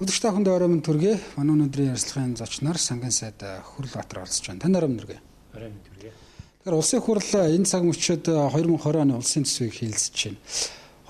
Өдөрт 0.00 0.24
ахын 0.24 0.44
дөрөмн 0.48 0.78
төргөө 0.80 1.16
манай 1.36 1.58
өнөөдрийн 1.60 1.90
ярилцлагын 1.92 2.32
зочноор 2.40 2.78
сангийн 2.80 3.12
сайд 3.12 3.42
Хүрл 3.44 3.92
Баатар 3.92 4.22
оролцож 4.22 4.48
байна. 4.48 4.62
Тань 4.64 4.72
дөрөмн 4.72 4.96
төргөө. 4.96 5.18
Оройн 5.52 5.76
төргөө. 5.84 6.12
Тэгэхээр 6.64 6.78
улсын 6.80 7.04
хурл 7.04 7.20
энэ 7.20 7.68
цаг 7.68 7.84
мөчид 7.84 8.24
2020 8.32 8.96
оны 8.96 9.20
улсын 9.20 9.44
төсвийг 9.44 9.76
хилцэж 9.76 10.16
байна. 10.24 10.40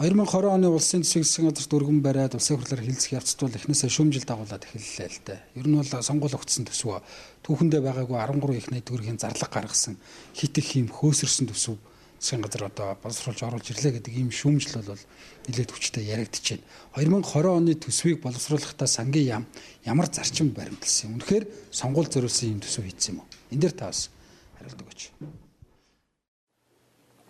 2020 0.03 0.51
оны 0.51 0.69
улсын 0.75 1.07
төсвийг 1.07 1.23
засгийн 1.23 1.55
газарт 1.55 1.71
өргөн 1.79 2.03
бариад 2.03 2.35
улсын 2.35 2.59
хурлаар 2.59 2.83
хилцэх 2.83 3.15
явцд 3.15 3.39
бол 3.47 3.59
эхнээсээ 3.63 3.91
шүүмжил 3.95 4.27
дагуулад 4.27 4.67
эхэллээ 4.67 5.07
л 5.07 5.23
дээ. 5.23 5.39
Ер 5.55 5.67
нь 5.71 5.79
бол 5.79 5.87
сонгуул 5.87 6.35
өгцсөн 6.35 6.67
төсвөө 6.67 6.99
түүхэндээ 7.47 7.87
байгаагүй 7.87 8.19
13 8.19 8.59
их 8.59 8.75
найд 8.75 8.91
төгрөгийн 8.91 9.23
зарлага 9.23 9.55
гаргасан 9.55 10.03
хит 10.35 10.59
их 10.59 10.75
юм 10.75 10.91
хөөсөрсөн 10.91 11.47
төсөв 11.47 11.79
засгийн 12.21 12.45
газар 12.45 12.69
одоо 12.69 12.99
боловсруулж 13.01 13.41
оруулж 13.41 13.73
ирлээ 13.73 13.97
гэдэг 13.97 14.13
ийм 14.13 14.29
шүүмжил 14.29 14.85
бол 14.85 15.01
нэлээд 15.49 15.73
хүчтэй 15.73 16.05
яригдчихэв. 16.05 16.61
2020 17.01 17.49
оны 17.49 17.73
төсвийг 17.81 18.21
боловсруулахдаа 18.21 18.85
сангийн 18.85 19.27
яам 19.41 19.45
ямар 19.89 20.13
зарчим 20.13 20.53
баримтлсан 20.53 21.17
юм. 21.17 21.25
Үнэхээр 21.25 21.45
сонгуул 21.73 22.13
зориулсан 22.13 22.53
юм 22.53 22.61
төсөв 22.61 22.85
хийсэн 22.85 23.17
юм 23.17 23.25
уу? 23.25 23.29
Энд 23.57 23.61
дээр 23.65 23.73
та 23.73 23.89
бас 23.89 24.13
хариулт 24.61 24.85
өгөөч. 24.85 25.01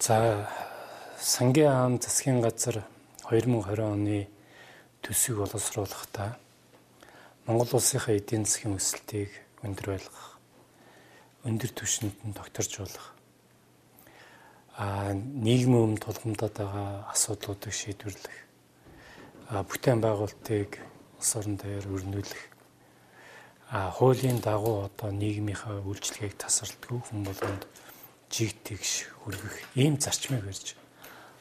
За 0.02 0.50
сангийн 1.22 1.70
яам 1.70 1.94
засгийн 2.02 2.42
газар 2.42 2.82
2020 3.30 3.78
оны 3.78 4.26
төсвийг 5.06 5.38
боловсруулахдаа 5.38 6.34
Монгол 7.46 7.78
улсынхаа 7.78 8.18
эдийн 8.18 8.42
засгийн 8.42 8.74
өсөлтийг 8.74 9.30
өндөр 9.62 9.86
байлгах, 9.94 10.38
өндөр 11.46 11.70
түвшинд 11.78 12.18
нь 12.26 12.34
докторжуулах 12.34 13.14
а 13.14 13.19
нийгмийн 14.78 15.84
өмнө 15.96 16.04
тулгамдаад 16.04 16.54
байгаа 16.54 17.10
асуудлуудыг 17.10 17.74
шийдвэрлэх 17.74 18.38
бүтээн 19.50 19.98
байгуулалтыг 19.98 20.78
улс 21.18 21.32
орон 21.36 21.56
дээр 21.58 21.84
өрнүүлэх 21.90 22.42
хуулийн 23.70 24.38
дагуу 24.38 24.86
одоо 24.86 25.10
нийгмийнхаа 25.10 25.82
үйлчлэгийг 25.86 26.38
тасралтгүй 26.38 26.98
хүн 27.02 27.22
болгонд 27.26 27.62
жиг 28.30 28.54
тэгш 28.62 29.10
хүргэх 29.22 29.74
ийм 29.74 29.98
зарчмыг 29.98 30.42
барьж 30.46 30.74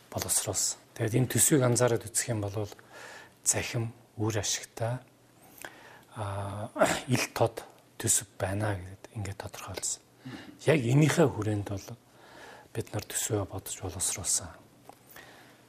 боловсруулсан. 0.09 0.77
Тэгээд 0.93 1.17
энэ 1.21 1.31
төсвийг 1.33 1.61
анзаараад 1.65 2.05
үзэх 2.05 2.33
юм 2.33 2.41
бол 2.41 2.69
захим 3.45 3.93
үр 4.17 4.35
ашигтай 4.41 4.97
ил 7.07 7.25
тод 7.33 7.63
төсөв 7.97 8.27
байна 8.37 8.77
гэдэг 8.77 9.11
ингээд 9.15 9.41
тодорхойлсон. 9.41 10.01
Яг 10.65 10.81
энийхээ 10.81 11.27
хүрээнд 11.29 11.69
бол 11.69 11.87
бид 12.73 12.93
нар 12.93 13.05
төсвөө 13.05 13.45
бодож 13.49 13.77
боловсруулсан. 13.81 14.49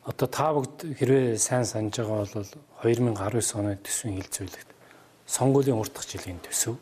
Одоо 0.04 0.28
та 0.28 0.52
бүгд 0.52 0.96
хэрвээ 0.96 1.36
сайн 1.36 1.64
санаж 1.64 1.96
байгаа 2.00 2.24
бол 2.24 2.48
2019 2.82 3.60
оны 3.60 3.76
төсвийн 3.80 4.16
хилцүүлэгт 4.20 4.70
сонгуулийн 5.28 5.78
уртх 5.78 6.04
жилийн 6.08 6.40
төсөв. 6.40 6.80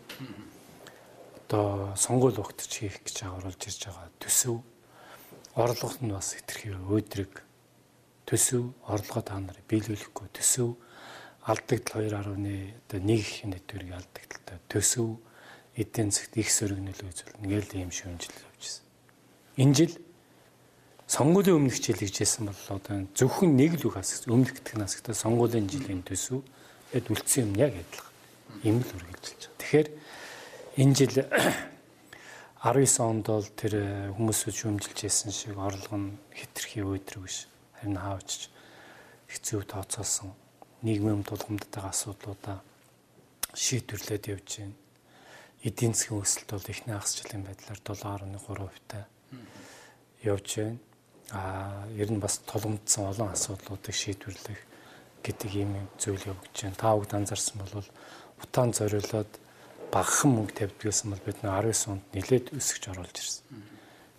Одоо 1.48 1.92
сонгуул 1.96 2.38
өгтөж 2.38 2.70
хийх 2.72 3.02
гэж 3.04 3.26
оруулж 3.26 3.58
ирж 3.58 3.90
байгаа 3.90 4.08
төсөв. 4.22 4.62
Орлогот 5.58 6.00
нь 6.00 6.14
бас 6.14 6.38
хэтэрхий 6.38 6.78
өөдрөг 6.78 7.42
төсөв, 8.28 8.72
орлогоо 8.86 9.22
та 9.24 9.40
нарыг 9.40 9.66
биелүүлэхгүй 9.66 10.28
төсөв, 10.32 10.76
алдагдал 11.48 12.06
2.1 12.06 12.76
одоо 12.86 13.00
нэг 13.00 13.24
нэтгэрийг 13.48 13.92
алдагдaltaй 13.96 14.58
төсөв, 14.68 15.18
эдийн 15.74 16.12
засгт 16.12 16.36
их 16.36 16.52
сөрөг 16.52 16.78
нөлөө 16.78 17.08
үзүүлнэ. 17.08 17.42
Ингээл 17.42 17.80
ийм 17.80 17.90
шүүмжил 17.90 18.36
явьжсэн. 18.36 18.84
Энэ 19.56 19.74
жил 19.74 19.94
сонгуулийн 21.08 21.56
өмнөх 21.56 21.80
жил 21.80 21.96
гэжсэн 21.96 22.52
бол 22.52 22.64
одоо 22.68 23.08
зөвхөн 23.16 23.56
нэг 23.56 23.80
л 23.80 23.88
үг 23.88 23.96
асах 23.96 24.28
өмнөх 24.28 24.60
гэх 24.60 24.76
насагтаа 24.76 25.16
сонгуулийн 25.16 25.64
жилийн 25.64 26.04
төсөв 26.04 26.44
тэгэд 26.92 27.08
үлдсэн 27.08 27.48
юм 27.48 27.52
яг 27.56 27.72
адилхан. 27.72 28.12
Ийм 28.60 28.76
л 28.84 28.92
үргэлжилж 28.92 29.42
байгаа. 29.48 29.56
Тэгэхээр 29.56 29.88
энэ 30.84 30.94
жил 31.00 31.14
19 32.68 33.08
онд 33.08 33.24
бол 33.24 33.48
тэр 33.56 33.74
хүмүүсүүд 34.20 34.52
шүүмжилж 34.52 34.98
байсан 35.00 35.32
шиг 35.32 35.56
орлого 35.56 35.96
нь 35.96 36.20
хитрхи 36.36 36.84
өөдрөг 36.84 37.24
биш. 37.24 37.48
Харин 37.80 37.96
хаавч 37.96 38.52
хэцүү 39.32 39.64
тооцоолсон 39.64 40.36
нийгмийн 40.84 41.24
тулгамдтай 41.24 41.88
асуудлуудаа 41.88 42.60
шийдвэрлээд 43.56 44.28
явж 44.28 44.48
байна. 44.60 44.76
Эдийн 45.64 45.96
засгийн 45.96 46.20
өсөлт 46.20 46.52
бол 46.52 46.68
эхний 46.68 46.92
хагас 46.92 47.16
жилийн 47.16 47.48
байдлаар 47.48 47.80
7.3% 47.80 48.76
та 48.84 49.08
явж 50.20 50.48
байна 50.60 50.78
а 51.30 51.84
ер 51.96 52.08
нь 52.10 52.20
бас 52.20 52.40
тулгамдсан 52.48 53.12
олон 53.12 53.32
асуудлуудыг 53.36 53.94
шийдвэрлэх 53.94 54.60
гэдэг 55.22 55.50
ийм 55.54 55.72
зүйл 56.00 56.32
явагдаж 56.32 56.56
байна. 56.62 56.80
Та 56.80 56.96
бүгд 56.96 57.12
анзаарсан 57.14 57.56
бол 57.60 57.84
утаан 58.42 58.72
зориулоод 58.72 59.32
багахан 59.92 60.30
мөнгө 60.32 60.54
тавьдгийсэн 60.56 61.10
бол 61.12 61.26
бид 61.26 61.38
19 61.44 61.92
онд 61.92 62.04
нэлээд 62.16 62.46
өсөж 62.56 62.82
оруулж 62.92 63.16
ирсэн. 63.18 63.44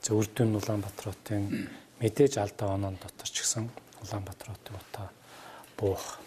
За 0.02 0.14
Үрдүн 0.14 0.58
Улаанбаатар 0.58 1.14
хотын 1.14 1.70
мэдээж 2.00 2.38
алдаа 2.38 2.78
оноо 2.78 2.94
дотор 2.94 3.30
ч 3.30 3.42
гэсэн 3.42 3.70
Улаанбаатар 4.06 4.54
хотын 4.54 4.76
утаа 4.78 5.08
буух, 5.78 6.22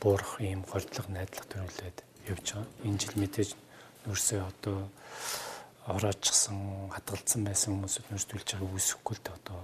буурах 0.00 0.40
ийм 0.42 0.62
гордлого 0.66 1.08
найдлага 1.14 1.46
төрүүлээд 1.46 1.98
явж 2.28 2.46
байгаа. 2.52 2.66
Энэ 2.84 2.98
жил 2.98 3.14
мэдээж 3.22 3.50
нүрсээ 4.06 4.40
одоо 4.42 4.88
ороочсон, 5.88 6.92
хатгалцсан 6.92 7.44
байсан 7.48 7.72
хүмүүсүүд 7.74 8.06
нүрсдүүлж 8.12 8.48
байгааг 8.52 8.76
үсэхгүй 8.76 9.14
л 9.16 9.24
дээ 9.24 9.36
одоо 9.40 9.58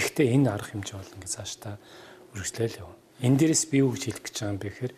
Гэхдээ 0.00 0.32
энэ 0.32 0.48
арга 0.48 0.72
хэмжээ 0.72 0.96
бол 0.96 1.14
ингээд 1.20 1.34
цааш 1.36 1.52
та 1.60 1.76
үргэлжлээл 2.32 2.80
явна. 2.80 2.96
Энэ 3.20 3.36
дээрээс 3.36 3.64
би 3.68 3.84
юу 3.84 3.92
гэж 3.92 4.02
хэлэх 4.08 4.24
гэж 4.24 4.36
байгаа 4.40 4.52
юм 4.56 4.60
бэ 4.64 4.68
гэхээр 4.72 4.94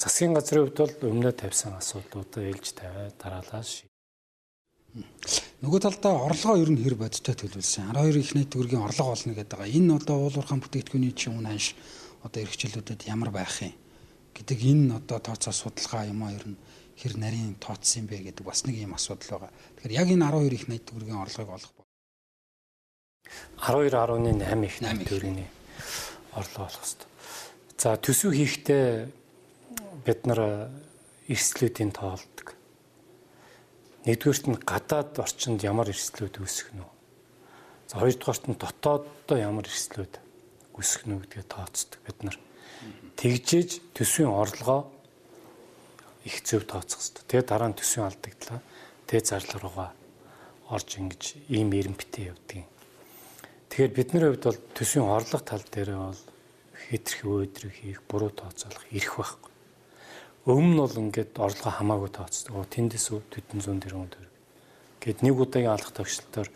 засгийн 0.00 0.32
газрын 0.32 0.64
хувьд 0.64 0.78
бол 0.80 1.12
өмнө 1.12 1.32
тавьсан 1.36 1.76
асуудлуудаа 1.76 2.42
ээлж 2.48 2.66
тавиад 2.72 3.16
дараалал 3.20 3.68
ший. 3.68 3.92
Нөгөө 5.60 5.80
талдаа 5.84 6.24
орлогоо 6.24 6.56
ер 6.64 6.70
нь 6.72 6.80
хэр 6.80 6.96
бодтой 6.96 7.34
төлөвлөсөн. 7.36 7.92
12 7.92 8.24
их 8.24 8.32
нийт 8.32 8.48
төгрөгийн 8.56 8.88
орлого 8.88 9.12
болно 9.12 9.36
гэдэг 9.36 9.52
байгаа. 9.52 9.76
Энэ 9.76 9.92
одоо 10.00 10.16
уулуурхан 10.16 10.62
бүтээгдэхүүний 10.64 11.12
чинь 11.12 11.36
үн 11.36 11.50
ханш 11.50 11.76
одоо 12.24 12.40
эрхчлэлүүдэд 12.40 13.04
ямар 13.12 13.30
байх 13.34 13.52
юм 13.60 13.76
гэдэг 14.32 14.58
энэ 14.64 14.96
одоо 14.96 15.18
тооцоо 15.20 15.52
судалгаа 15.52 16.08
юм 16.08 16.24
а 16.24 16.32
ер 16.32 16.46
нь 16.46 16.56
хэр 16.96 17.14
нарийн 17.20 17.60
тооцсон 17.60 18.02
юм 18.02 18.06
бэ 18.08 18.32
гэдэг 18.32 18.44
бас 18.48 18.64
нэг 18.64 18.80
юм 18.80 18.96
асуудал 18.96 19.44
байгаа. 19.44 19.52
Тэгэхээр 19.76 19.98
яг 19.98 20.08
энэ 20.08 20.24
12 20.24 20.56
их 20.56 20.64
нийт 20.72 20.84
төгрөгийн 20.88 21.20
орлогыг 21.20 21.52
олох 21.52 21.77
12.8 23.58 24.64
их 24.64 24.76
төгрөгийн 24.80 25.46
орлого 26.32 26.66
болох 26.66 26.82
хэвээр. 26.84 27.08
За 27.78 27.96
төсөв 27.98 28.32
хийхдээ 28.34 28.86
бид 30.06 30.20
нар 30.26 30.70
эрсдлүүдийн 31.28 31.92
тоолдог. 31.92 32.54
Нэгдүгээрт 34.06 34.46
нь 34.48 34.62
гадаад 34.62 35.12
орчинд 35.18 35.60
ямар 35.66 35.90
эрсдлүүд 35.90 36.40
үүсэх 36.40 36.72
нь 36.72 36.82
вэ? 36.82 36.90
За 37.90 38.00
хоёрдугаарт 38.00 38.44
нь 38.48 38.56
дотооддоо 38.56 39.36
ямар 39.36 39.66
эрсдлүүд 39.68 40.14
үүсэх 40.78 41.04
нь 41.04 41.18
гэдгээ 41.18 41.46
тооцдог 41.50 42.00
бид 42.06 42.18
нар. 42.24 42.36
Тэгжээж 43.18 43.92
төсвийн 43.92 44.32
орлогоо 44.32 44.88
их 46.24 46.40
зөв 46.46 46.64
тооцох 46.64 47.02
хэрэгтэй. 47.02 47.24
Тэгээ 47.26 47.46
дараа 47.46 47.68
нь 47.68 47.78
төсвийн 47.78 48.08
алдагдлаа. 48.08 48.60
Тэгээ 49.10 49.24
зарлал 49.26 49.60
руугаа 49.60 49.90
орж 50.70 50.88
ингэж 50.96 51.22
ийм 51.52 51.74
эренбитэй 51.74 52.30
юм. 52.32 52.77
Тэгэхээр 53.68 53.92
бидний 53.94 54.22
хувьд 54.24 54.44
бол 54.44 54.60
төсвийн 54.74 55.06
орлого 55.06 55.44
тал 55.44 55.64
дээр 55.70 55.90
бол 55.96 56.20
хитрхи 56.88 57.24
өөдрөг 57.28 57.74
хийх, 57.76 58.00
буруу 58.08 58.32
тооцоолох 58.32 58.84
ирэх 58.90 59.14
байхгүй. 59.20 59.52
Өмнө 60.48 60.72
нь 60.72 60.80
бол 60.80 60.96
ингээд 60.96 61.36
орлого 61.36 61.72
хамаагүй 61.76 62.10
тооцдог. 62.10 62.64
Тэндээс 62.72 63.12
400 63.12 63.84
тэрбум 63.84 64.08
төгрөг. 64.08 64.34
Гэт 65.04 65.20
нэг 65.20 65.36
удаагийн 65.36 65.76
алах 65.76 65.92
тогтчлолтоор 65.92 66.48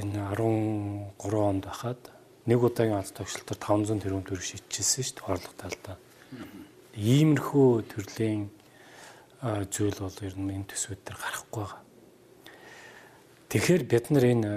энэ 0.00 0.18
13 0.32 1.20
онд 1.36 1.64
байхад 1.68 2.00
нэг 2.48 2.58
удаагийн 2.64 2.96
алах 2.96 3.12
тогтчлолтоор 3.12 3.60
500 3.60 4.00
тэрбум 4.00 4.24
төгрөг 4.24 4.46
шийдчихсэн 4.48 5.04
шүү 5.04 5.16
дээ 5.20 5.28
орлого 5.28 5.56
талдаа. 5.60 5.96
Иймэрхүү 6.96 7.68
төрлийн 7.92 8.48
зүйл 9.68 9.98
бол 10.00 10.18
ер 10.24 10.34
нь 10.40 10.54
энэ 10.56 10.70
төсвүүд 10.72 11.00
дээр 11.04 11.18
гарахгүй 11.20 11.60
байгаа. 11.60 11.82
Тэгэхээр 13.52 13.82
бид 13.84 14.06
нар 14.08 14.24
энэ 14.24 14.52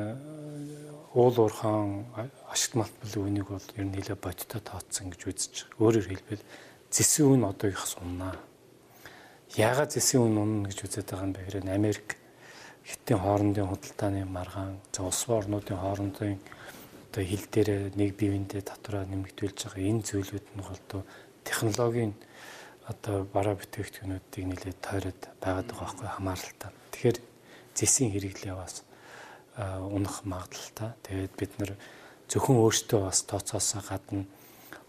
уул 1.14 1.36
уурхаан 1.36 2.08
ашигт 2.48 2.76
малтбал 2.80 3.28
үнийг 3.28 3.48
бол 3.52 3.68
ер 3.76 3.84
нь 3.84 3.92
нэлээд 3.92 4.24
бодтой 4.24 4.62
тооцсон 4.64 5.12
гэж 5.12 5.22
үзэж 5.28 5.54
байгаа. 5.68 5.84
Өөрөөр 5.84 6.08
хэлбэл 6.08 6.44
зэсэн 6.88 7.26
үн 7.28 7.44
одоо 7.52 7.68
их 7.68 7.84
суннаа. 7.84 8.40
Яагаад 9.60 9.92
зэсэн 9.92 10.24
үн 10.24 10.36
унна 10.40 10.70
гэж 10.72 10.80
үзээд 10.88 11.12
байгаа 11.12 11.28
юм 11.28 11.34
бэ 11.36 11.44
гэхээр 11.44 11.68
Америк 11.68 12.08
хиттийн 12.88 13.20
хоорондын 13.20 13.68
худалдааны 13.68 14.24
маргаан, 14.24 14.80
за 14.96 15.04
улс 15.04 15.22
орнуудын 15.28 15.84
хоорондын 15.84 16.40
одоо 17.12 17.24
хил 17.28 17.46
дээр 17.52 17.92
нэг 18.00 18.16
бивэндээ 18.16 18.64
татвараа 18.64 19.04
нэмэгдүүлж 19.12 19.68
байгаа 19.68 19.84
энэ 19.84 20.08
зүйлүүд 20.08 20.48
нь 20.56 20.64
голдоо 20.64 21.04
технологийн 21.44 22.16
одоо 22.88 23.28
бараа 23.28 23.60
бүтээгдэхүүнүүдийг 23.60 24.46
нэлээд 24.48 24.80
тойроод 24.80 25.22
байгаад 25.44 25.68
байгаа 25.68 25.92
байхгүй 25.92 26.08
хамааралтай. 26.08 26.72
Тэгэхээр 26.96 27.18
зэсийн 27.76 28.10
хэрэглээ 28.16 28.56
бас 28.56 28.88
унах 29.58 30.24
магадлалтай. 30.24 30.96
Тэгээд 31.04 31.34
бид 31.36 31.52
нэр 31.60 31.72
зөвхөн 32.32 32.62
өөртөө 32.62 33.00
бас 33.08 33.24
тооцоосоо 33.28 33.82
гадна 33.84 34.26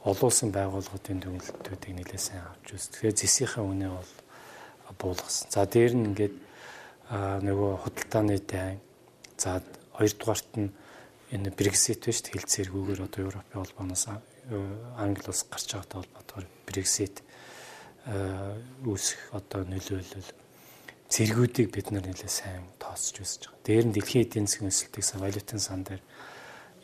олон 0.03 0.27
улсын 0.31 0.51
байгууллагуудын 0.55 1.19
дүгнэлтүүдийг 1.23 1.95
нэлээд 1.95 2.23
сайн 2.23 2.47
авч 2.47 2.75
үз. 2.75 2.91
Тэгэхээр 2.91 3.19
зэсийнхээ 3.19 3.63
үнэ 3.63 3.89
бол 3.91 4.13
буулгасан. 4.99 5.51
За 5.51 5.67
дээр 5.67 5.95
нь 5.95 6.07
ингээд 6.11 6.35
нөгөө 7.13 7.71
худалдааны 7.87 8.39
дайн 8.43 8.79
за 9.39 9.63
хоёрдугаарт 9.95 10.51
нь 10.59 10.75
энэ 11.31 11.51
Брексит 11.55 12.03
биш 12.03 12.23
хэлцээргүүгээр 12.23 13.07
одоо 13.07 13.21
Европын 13.31 13.63
холбооноос 13.63 14.05
Англи 14.99 15.29
улс 15.31 15.47
гарч 15.47 15.69
байгаатай 15.71 15.99
холбоотойгоор 16.03 16.47
Брексит 16.67 17.23
үүсэх 18.83 19.21
одоо 19.31 19.63
нөлөөлөл 19.63 20.31
зэргүүдийг 21.13 21.69
бид 21.69 21.93
нар 21.93 22.09
нэлээд 22.09 22.33
сайн 22.33 22.65
тооцож 22.81 23.21
үзэж 23.21 23.43
байгаа. 23.53 23.65
Дээр 23.69 23.85
нь 23.85 23.95
дэлхийн 23.95 24.25
эдийн 24.25 24.47
засгийн 24.49 24.73
өсөлтийг 24.73 25.05
сан 25.05 25.21
валютын 25.21 25.61
сан 25.61 25.81
дээр 25.85 26.01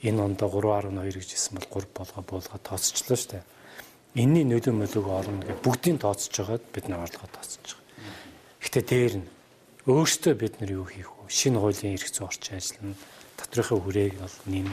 энэ 0.04 0.20
ондоо 0.20 0.48
3.2 0.52 1.16
гэж 1.16 1.30
хэлсэн 1.32 1.54
бол 1.56 1.69
3 1.80 1.96
болгоо 1.96 2.22
буулгаад 2.28 2.64
тооцчлоо 2.69 3.16
шүү 3.16 3.30
дээ. 3.40 3.44
Энийний 4.20 4.44
нөлөө 4.44 4.75
мөлөг 4.76 5.06
орно 5.08 5.40
гэж 5.48 5.58
бүгдийг 5.64 5.96
тооцож 6.04 6.34
байгаад 6.36 6.64
бид 6.76 6.86
нар 6.92 7.08
орлогоо 7.08 7.30
тооцож 7.32 7.66
байгаа. 7.72 7.88
Гэхдээ 8.60 8.84
дээр 8.84 9.14
нь 9.25 9.28
өөртөө 9.88 10.34
бид 10.36 10.54
нар 10.60 10.70
юу 10.76 10.84
хийх 10.84 11.08
вэ? 11.08 11.32
Шинэ 11.32 11.56
хуулийн 11.56 11.96
эрх 11.96 12.12
зүйн 12.12 12.28
орчин 12.28 12.60
ажиллана. 12.60 13.00
Татрын 13.40 13.81
хүрээг 13.81 14.14
бол 14.20 14.36
нэм 14.44 14.69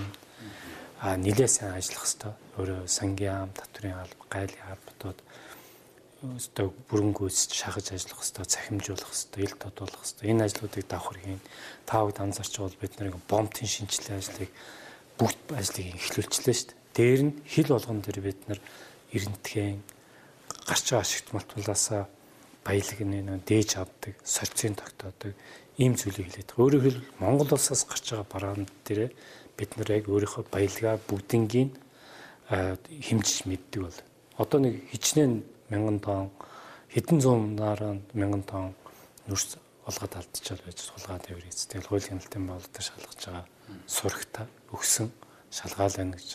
а 0.99 1.15
нилээ 1.15 1.47
сайн 1.47 1.79
ажиллах 1.79 2.03
хэвээр 2.03 2.35
өөрөө 2.59 2.81
сангийн 2.91 3.47
ам, 3.47 3.51
татрын 3.55 3.99
алба, 4.03 4.23
гайлын 4.31 4.67
албатууд 4.73 5.19
өстой 6.33 6.73
бүрэнгүйс 6.89 7.53
шахаж 7.53 7.93
ажиллах 7.93 8.21
хэвээр 8.25 8.49
цахимжуулах 8.49 9.11
хэвээр 9.13 9.45
ил 9.45 9.55
тодуулах 9.61 10.01
хэвээр 10.01 10.31
энэ 10.33 10.45
ажлуудыг 10.49 10.83
давхар 10.89 11.17
хийн. 11.21 11.41
Таавд 11.85 12.17
анзарч 12.19 12.53
бол 12.57 12.77
бид 12.81 12.93
нарыг 12.97 13.21
бомбын 13.29 13.69
шинжилгээ 13.69 14.17
ажлыг 14.17 14.51
бүгд 15.21 15.41
ажлыг 15.53 15.87
эхлүүлчихлээ 15.93 16.55
шүү 16.55 16.67
дээ. 16.73 16.81
Дээр 16.95 17.21
нь 17.29 17.33
хил 17.45 17.69
болгон 17.69 17.99
дээр 18.01 18.19
бид 18.25 18.39
нар 18.49 18.59
эрентхэн 19.13 19.83
гарч 20.65 20.85
байгаа 20.89 21.05
ашигт 21.05 21.27
мултуулаасаа 21.35 22.03
баялаг 22.65 22.99
нэг 23.05 23.45
дээж 23.45 23.69
авдаг, 23.77 24.13
сорцын 24.25 24.73
тогтоодог 24.73 25.37
ийм 25.77 25.93
зүйлийг 25.93 26.33
хэлээд. 26.33 26.57
Өөрөөр 26.57 26.83
хэлбэл 26.83 27.19
Монгол 27.21 27.53
улсаас 27.53 27.85
гарч 27.85 28.09
байгаа 28.09 28.27
бараанд 28.31 28.71
дээр 28.87 29.13
бид 29.53 29.71
нар 29.77 29.89
яг 29.93 30.09
өөрийнхөө 30.09 30.43
баялгаа 30.49 30.97
бүгднгийн 31.05 31.69
хэмжиж 32.49 33.45
мэддэг 33.45 33.81
бол 33.85 33.99
одоо 34.37 34.59
нэг 34.59 34.83
хичнээн 34.91 35.54
мянган 35.69 35.99
тонн 35.99 36.29
хэдэн 36.93 37.19
зуун 37.21 37.55
нараа 37.55 37.97
мянган 38.13 38.43
тонн 38.43 38.75
нүрс 39.27 39.57
олгоод 39.85 40.13
алдчихал 40.17 40.61
байж 40.65 40.79
сулгаа 40.81 41.19
тээвэр 41.21 41.49
эц. 41.49 41.69
Тэгэл 41.69 41.89
хуулийн 41.89 42.21
хяналтын 42.21 42.47
боолдор 42.47 42.83
шалгаж 42.83 43.21
байгаа 43.25 43.45
сурагта 43.85 44.47
өгсөн 44.73 45.09
шалгаал 45.53 45.95
байна 45.97 46.17
гэж. 46.17 46.29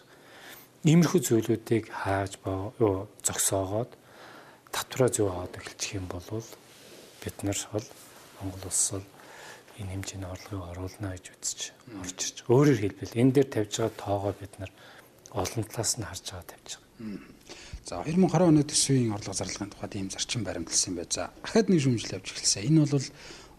Иймэрхүү 0.87 1.21
зүйлүүдийг 1.21 1.85
хааж 1.91 2.39
боо 2.45 3.09
зогсоогоод 3.27 3.91
татвараа 4.73 5.11
зөв 5.11 5.29
аваад 5.29 5.59
эхэлчих 5.59 5.99
юм 5.99 6.07
бол 6.07 6.25
бид 7.23 7.37
нар 7.43 7.59
бол 7.73 7.87
Монгол 8.41 8.65
улс 8.71 8.91
бол 8.95 9.07
энэ 9.79 9.93
хэмжээний 9.93 10.31
орлогыг 10.31 10.71
оруулна 10.71 11.09
гэж 11.17 11.27
үзэж 11.35 11.61
орж 12.01 12.19
ирж. 12.23 12.37
Өөрөөр 12.49 12.81
хэлбэл 12.81 13.19
энэ 13.21 13.33
дээр 13.35 13.49
тавьж 13.51 13.73
байгаа 13.77 14.01
тоогоо 14.01 14.33
бид 14.41 14.55
нар 14.63 14.73
олон 15.35 15.65
талаас 15.69 15.93
нь 15.99 16.07
харж 16.09 16.25
байгаа 16.31 16.49
тавьж 16.49 16.71
байгаа. 16.79 17.21
За 17.85 18.03
2020 18.05 18.49
оны 18.49 18.63
төсвийн 18.63 19.13
орлого 19.13 19.35
зарлагын 19.35 19.71
тухайд 19.71 19.95
ийм 19.97 20.11
зарчим 20.11 20.45
баримтлсан 20.45 20.95
байж. 20.95 21.15
За 21.17 21.31
ахад 21.43 21.69
нэг 21.69 21.81
шүүмжил 21.81 22.21
явж 22.21 22.33
эхэлсэн. 22.33 22.69
Энэ 22.69 22.87
бол 22.87 23.07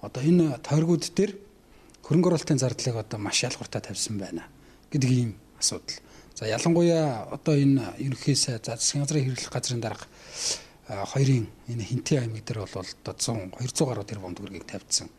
одоо 0.01 0.21
энэ 0.23 0.57
тойргууд 0.62 1.06
дээр 1.15 1.35
хөрөнгө 2.06 2.29
оруулалтын 2.29 2.62
зардлыг 2.62 2.95
одоо 2.95 3.19
маш 3.19 3.44
ялгууртаа 3.44 3.81
тавьсан 3.81 4.18
байна 4.21 4.45
гэдэг 4.91 5.09
ийм 5.09 5.35
асуудал. 5.59 5.97
За 6.35 6.45
ялангуяа 6.45 7.27
одоо 7.33 7.56
энэ 7.57 7.97
ерөнхийсээ 7.97 8.62
за 8.62 8.77
засгийн 8.77 9.03
газрын 9.06 9.25
хэрэглэх 9.25 9.51
газрын 9.51 9.81
дарга 9.81 10.06
хоёрын 10.88 11.47
энэ 11.69 11.83
хинтээ 11.83 12.19
аймаг 12.21 12.45
дээр 12.45 12.65
бол 12.65 12.75
одоо 12.81 13.13
100 13.13 13.57
200 13.57 13.89
гаруй 13.89 14.06
тэрбум 14.06 14.35
төгрөгийг 14.35 14.65
тавьдсан. 14.65 15.09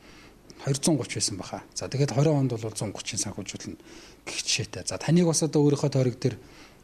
230 0.66 1.14
байсан 1.14 1.36
баха. 1.38 1.62
За 1.74 1.88
тэгээд 1.88 2.14
20 2.14 2.28
онд 2.28 2.50
бол 2.54 2.64
130-ын 2.70 3.22
санхүүжүүлнэ 3.22 3.76
гэх 4.26 4.40
жишээтэй. 4.46 4.86
За 4.86 4.98
таныг 4.98 5.26
бас 5.26 5.42
одоо 5.42 5.62
өөрийнхөө 5.66 5.90
тойрог 5.90 6.16
дээр 6.18 6.36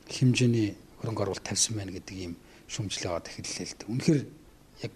хэмжээний 0.09 0.75
хөрөнгө 1.01 1.23
оруулалт 1.25 1.47
тавьсан 1.47 1.75
байна 1.79 1.93
гэдэг 1.95 2.17
ийм 2.17 2.35
шүмжлээ 2.69 3.11
аваад 3.11 3.31
эхэллээ 3.33 3.67
л 3.67 3.77
дээ. 3.79 3.89
Үнэхээр 3.89 4.23
яг 4.85 4.93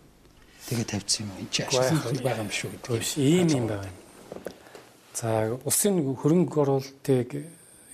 тэгээ 0.68 0.86
тавьсан 0.92 1.22
юм. 1.26 1.30
Энд 1.40 1.50
чи 1.50 1.60
ашиглан 1.62 2.18
байгаа 2.20 2.44
юм 2.44 2.52
шүү 2.52 2.70
гэдэг. 2.76 3.02
Ийм 3.16 3.48
юм 3.48 3.66
байна. 3.70 3.90
За 5.14 5.28
улсын 5.64 6.00
хөрөнгө 6.02 6.56
оруулалтыг 6.60 7.28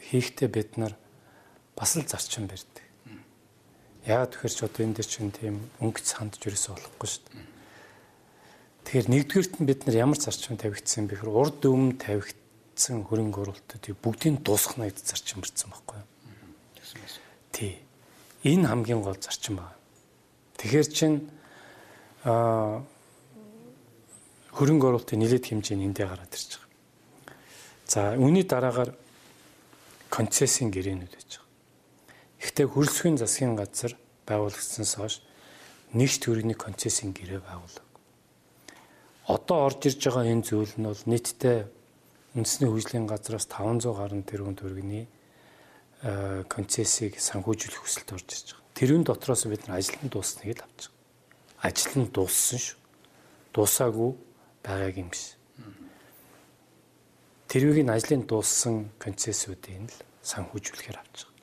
хийхдээ 0.08 0.48
бид 0.48 0.78
нар 0.80 0.94
бас 1.76 1.94
л 1.94 2.06
зарчим 2.06 2.48
барьдаг. 2.48 2.84
Яагаад 4.08 4.32
тэгэхээр 4.32 4.54
ч 4.54 4.60
одоо 4.64 4.82
энэ 4.86 4.96
дэр 4.96 5.08
чинь 5.08 5.34
тийм 5.34 5.56
өнгөц 5.84 6.06
санд 6.16 6.40
жирээс 6.40 6.72
болохгүй 6.72 7.08
шүү 7.10 7.22
дээ. 7.28 7.46
Тэгэхээр 8.88 9.08
нэгдүгээрт 9.12 9.54
нь 9.60 9.68
бид 9.68 9.80
нар 9.84 9.96
ямар 10.00 10.16
зарчим 10.16 10.56
тавигдсан 10.56 11.12
бэхээр 11.12 11.28
урд 11.28 11.60
өмнө 11.68 12.00
тавигдсан 12.00 13.04
хөрөнгө 13.04 13.42
оруулалтуудыг 13.44 13.94
бүгдийг 14.00 14.40
дуусгах 14.40 14.80
гэж 14.80 15.04
зарчим 15.04 15.44
барьсан 15.44 15.68
байхгүй 15.68 16.00
юу? 16.00 16.08
Тий. 17.52 17.84
Энэ 18.44 18.68
хамгийн 18.68 19.02
гол 19.02 19.18
зарчим 19.18 19.56
байна. 19.58 19.74
Тэгэхээр 20.58 20.88
чин 20.94 21.30
а 22.22 22.82
хөрөнгө 24.54 24.86
оруулалтын 24.90 25.18
нэлээд 25.22 25.50
хэмжээ 25.50 25.78
эндээ 25.78 26.06
гараад 26.06 26.34
ирж 26.34 26.58
байгаа. 26.58 26.68
За 27.86 28.00
үүний 28.18 28.42
дараагаар 28.42 28.90
концессийн 30.10 30.70
гэрээнүүд 30.74 31.12
байж 31.14 31.30
байгаа. 31.38 31.46
Гэхдээ 32.42 32.66
хөрөлсөхийн 32.70 33.18
засгийн 33.18 33.54
газар 33.54 33.94
байгуулагдсанаас 34.26 34.94
хойш 34.98 35.14
нэгт 35.94 36.20
төрөний 36.22 36.58
концессийн 36.58 37.14
гэрээ 37.14 37.42
байгуулав. 37.42 37.86
Одоо 39.26 39.58
орж 39.66 39.80
ирж 39.88 40.00
байгаа 40.04 40.26
энэ 40.26 40.46
зүйл 40.46 40.74
нь 40.78 40.86
бол 40.90 41.02
нийтдээ 41.06 41.58
үндэсний 42.36 42.68
хөгжлийн 42.70 43.06
газраас 43.08 43.46
500 43.50 43.94
гаруй 43.94 44.22
тэрбум 44.22 44.54
төгрөгийн 44.58 45.08
концессийг 46.02 47.18
санхүүжүүлэх 47.18 47.82
хүсэлт 47.82 48.12
орж 48.14 48.28
ирж 48.30 48.46
байгаа. 48.54 48.76
Тэрүүн 48.78 49.02
дотроос 49.02 49.42
бид 49.50 49.66
нар 49.66 49.82
ажил 49.82 49.98
нь 49.98 50.12
дуусныг 50.12 50.54
л 50.54 50.62
авч 50.62 50.80
байгаа. 50.86 51.66
Ажил 51.66 51.94
нь 51.98 52.12
дууссан 52.14 52.58
шүү. 52.62 52.78
Дуусаагүй 53.50 54.10
байгааг 54.62 54.96
юм 55.02 55.10
биш. 55.10 55.34
Тэрвийг 57.50 57.82
нь 57.82 57.90
ажлын 57.90 58.22
дууссан 58.30 58.94
концессиудыг 59.02 59.90
л 59.90 59.96
санхүүжүүлэхээр 60.22 60.98
авч 61.02 61.26
байгаа. 61.26 61.34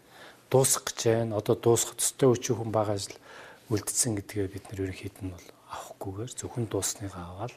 Дуусах 0.47 0.87
гэж 0.87 0.99
байна. 1.03 1.35
Одоо 1.35 1.55
дуусах 1.59 1.99
төстэй 1.99 2.31
өчөө 2.31 2.55
хүн 2.63 2.71
бага 2.71 2.95
ажил 2.95 3.19
үлдсэн 3.73 4.15
гэдгээ 4.21 4.47
бид 4.53 4.65
нар 4.71 4.85
ерөнхийд 4.85 5.17
нь 5.19 5.33
бол 5.33 5.47
авахгүйгээр 5.73 6.31
зөвхөн 6.37 6.65
дуусныгаа 6.71 7.25
аваад 7.33 7.53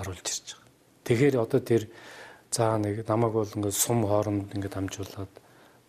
оруулж 0.00 0.26
ирж 0.26 0.48
байгаа. 0.56 0.72
Тэгэхээр 1.04 1.36
одоо 1.36 1.60
тэр 1.60 1.82
заа 2.50 2.80
нэг 2.80 3.04
намайг 3.04 3.32
бол 3.36 3.54
ингээд 3.54 3.76
сум 3.76 4.08
хооронд 4.08 4.50
ингээд 4.56 4.78
амжуулаад 4.80 5.32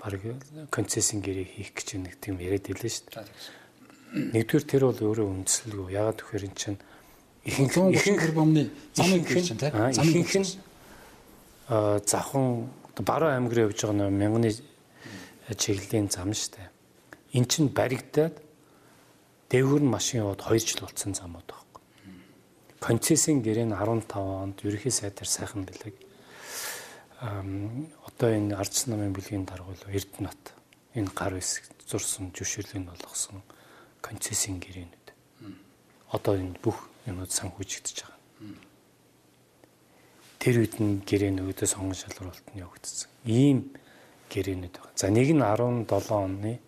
баг 0.04 0.20
концессийн 0.68 1.24
гэрээ 1.24 1.48
хийх 1.48 1.72
гэж 1.72 1.88
нэг 1.96 2.20
тийм 2.20 2.36
яриад 2.44 2.68
илээ 2.68 2.92
шүү 2.92 3.08
дээ. 3.08 4.36
Нэгдүгээр 4.36 4.66
тэр 4.68 4.84
бол 4.84 5.00
өөрөө 5.00 5.28
үндэслэлгүй. 5.32 5.96
Ягаад 5.96 6.20
гэхээр 6.20 6.48
эн 6.52 6.56
чинь 6.60 6.80
ихэнх 7.48 7.74
ихэнх 7.96 8.20
тэрбумны 8.20 8.64
замыг 8.92 9.24
гэж 9.24 9.56
чинь 9.56 9.60
тийм. 9.64 9.74
Ихэнх 9.96 10.36
нь 10.44 10.52
а 11.72 12.04
завхан 12.04 12.68
баруун 13.00 13.32
аймгаар 13.32 13.72
явж 13.72 13.80
байгаа 13.80 14.12
нэг 14.12 14.12
мянганы 14.12 14.52
чиглэлийн 15.56 16.12
зам 16.12 16.36
шүү 16.36 16.60
дээ. 16.60 16.70
Эн 17.40 17.46
чинь 17.48 17.72
баригдаад 17.72 18.36
дээгүүр 19.50 19.84
машин 19.88 20.28
яваад 20.28 20.44
2 20.44 20.60
жил 20.60 20.84
болсон 20.84 21.16
замууд 21.16 21.48
байхгүй. 21.48 21.82
Концессийн 22.84 23.40
гэрээ 23.40 23.72
нь 23.72 23.76
15 23.76 24.20
онд 24.20 24.60
ерөнхий 24.68 24.92
сайдаар 24.92 25.30
сайхан 25.32 25.64
бэлэг 25.64 25.96
одоо 27.24 28.30
энэ 28.36 28.56
ардс 28.60 28.88
намын 28.92 29.16
бүлгийн 29.16 29.48
даргуул 29.48 29.80
Эрдэнэт 29.88 30.44
энэ 31.00 31.12
гар 31.16 31.40
хэсэг 31.40 31.72
зурсан 31.88 32.36
зөвшөөрлийг 32.36 32.84
болгосон 32.84 33.40
концессийн 34.04 34.60
гэрээнүүд. 34.60 35.08
Одоо 36.12 36.36
энэ 36.36 36.60
бүх 36.60 36.92
юмуд 37.08 37.32
санхүүжигдэж 37.32 37.98
байгаа. 38.04 38.20
Тэр 40.44 40.56
үед 40.60 40.76
нь 40.84 41.00
гэрээнүүдээ 41.08 41.68
сонгон 41.72 41.96
шалгаруулалт 41.96 42.48
нь 42.52 42.60
явагдсан. 42.60 43.08
Ийм 43.24 43.72
гэрээнүүд 44.28 44.76
байгаа. 44.76 45.00
За 45.00 45.08
нэг 45.08 45.32
нь 45.32 45.40
17 45.40 45.88
оны 46.12 46.60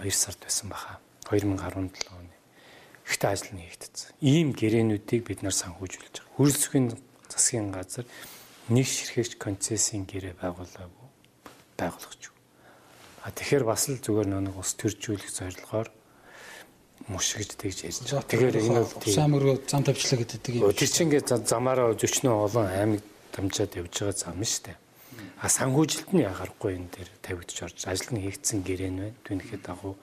2 0.00 0.08
сард 0.08 0.40
байсан 0.40 0.72
баха. 0.72 0.96
2017 1.28 2.08
оны. 2.16 2.32
Ихтэй 3.04 3.28
ажил 3.28 3.52
нь 3.52 3.68
хийгдсэн. 3.68 4.16
Ийм 4.24 4.56
гэрээнүүдийг 4.56 5.28
бид 5.28 5.44
нар 5.44 5.52
санхүүжүүлж 5.52 6.24
байгаа. 6.24 6.34
Хөрөлсөхийн 6.40 6.96
засгийн 7.28 7.68
газар 7.76 8.08
нэг 8.70 8.86
ширхэгч 8.86 9.38
концессийн 9.38 10.06
гэрээ 10.06 10.34
байгуулаагүй 10.42 11.06
байгуулгач. 11.78 12.22
А 13.22 13.30
тэгэхээр 13.30 13.64
бас 13.66 13.86
л 13.90 13.98
зүгээр 13.98 14.28
нэг 14.30 14.54
ус 14.58 14.74
төржүүлэх 14.74 15.30
зорилгоор 15.30 15.88
мушигж 17.08 17.54
тэгж 17.54 17.78
ярьж 17.86 18.10
байгаа. 18.10 18.26
Тэгэхээр 18.26 18.56
энэ 18.62 18.82
бол 18.82 19.06
самар 19.06 19.42
руу 19.42 19.56
зам 19.66 19.82
тавьчлаа 19.86 20.18
гэдэг 20.22 20.52
юм. 20.58 20.72
Тэр 20.72 20.90
чинь 20.90 21.06
ингээд 21.10 21.46
замаараа 21.46 21.94
зөчнөө 21.94 22.34
олон 22.34 22.66
аймаг 22.66 23.02
дамжаад 23.34 23.72
явж 23.78 23.94
байгаа 23.94 24.16
зам 24.16 24.38
нь 24.42 24.48
шүү 24.48 24.62
дээ. 24.70 24.78
А 25.42 25.46
санхүүжилт 25.46 26.10
нь 26.16 26.24
ягарахгүй 26.26 26.72
энэ 26.74 26.90
дээр 26.90 27.10
тавигдж 27.22 27.56
орж 27.62 27.78
ажил 27.86 28.10
нь 28.14 28.24
хийгдсэн 28.24 28.60
гэрэн 28.66 28.96
байна. 28.96 29.18
Түүнийхээ 29.22 29.60
дагуу 29.62 29.94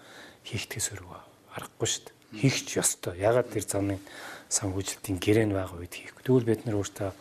хийгдэх 0.48 0.82
сөрөг 0.84 1.12
аргагүй 1.58 1.88
шүү 1.90 2.04
дээ. 2.08 2.16
Хийх 2.40 2.58
ч 2.66 2.80
ёстой. 2.80 3.20
Ягаад 3.20 3.50
тэр 3.52 3.66
замын 3.66 4.02
санхүүжилтийн 4.50 5.18
гэрэн 5.20 5.52
байгаа 5.52 5.78
үед 5.82 5.94
хийхгүй. 5.94 6.24
Тэгвэл 6.24 6.50
бид 6.50 6.62
нар 6.66 6.78
өөртөө 6.82 7.12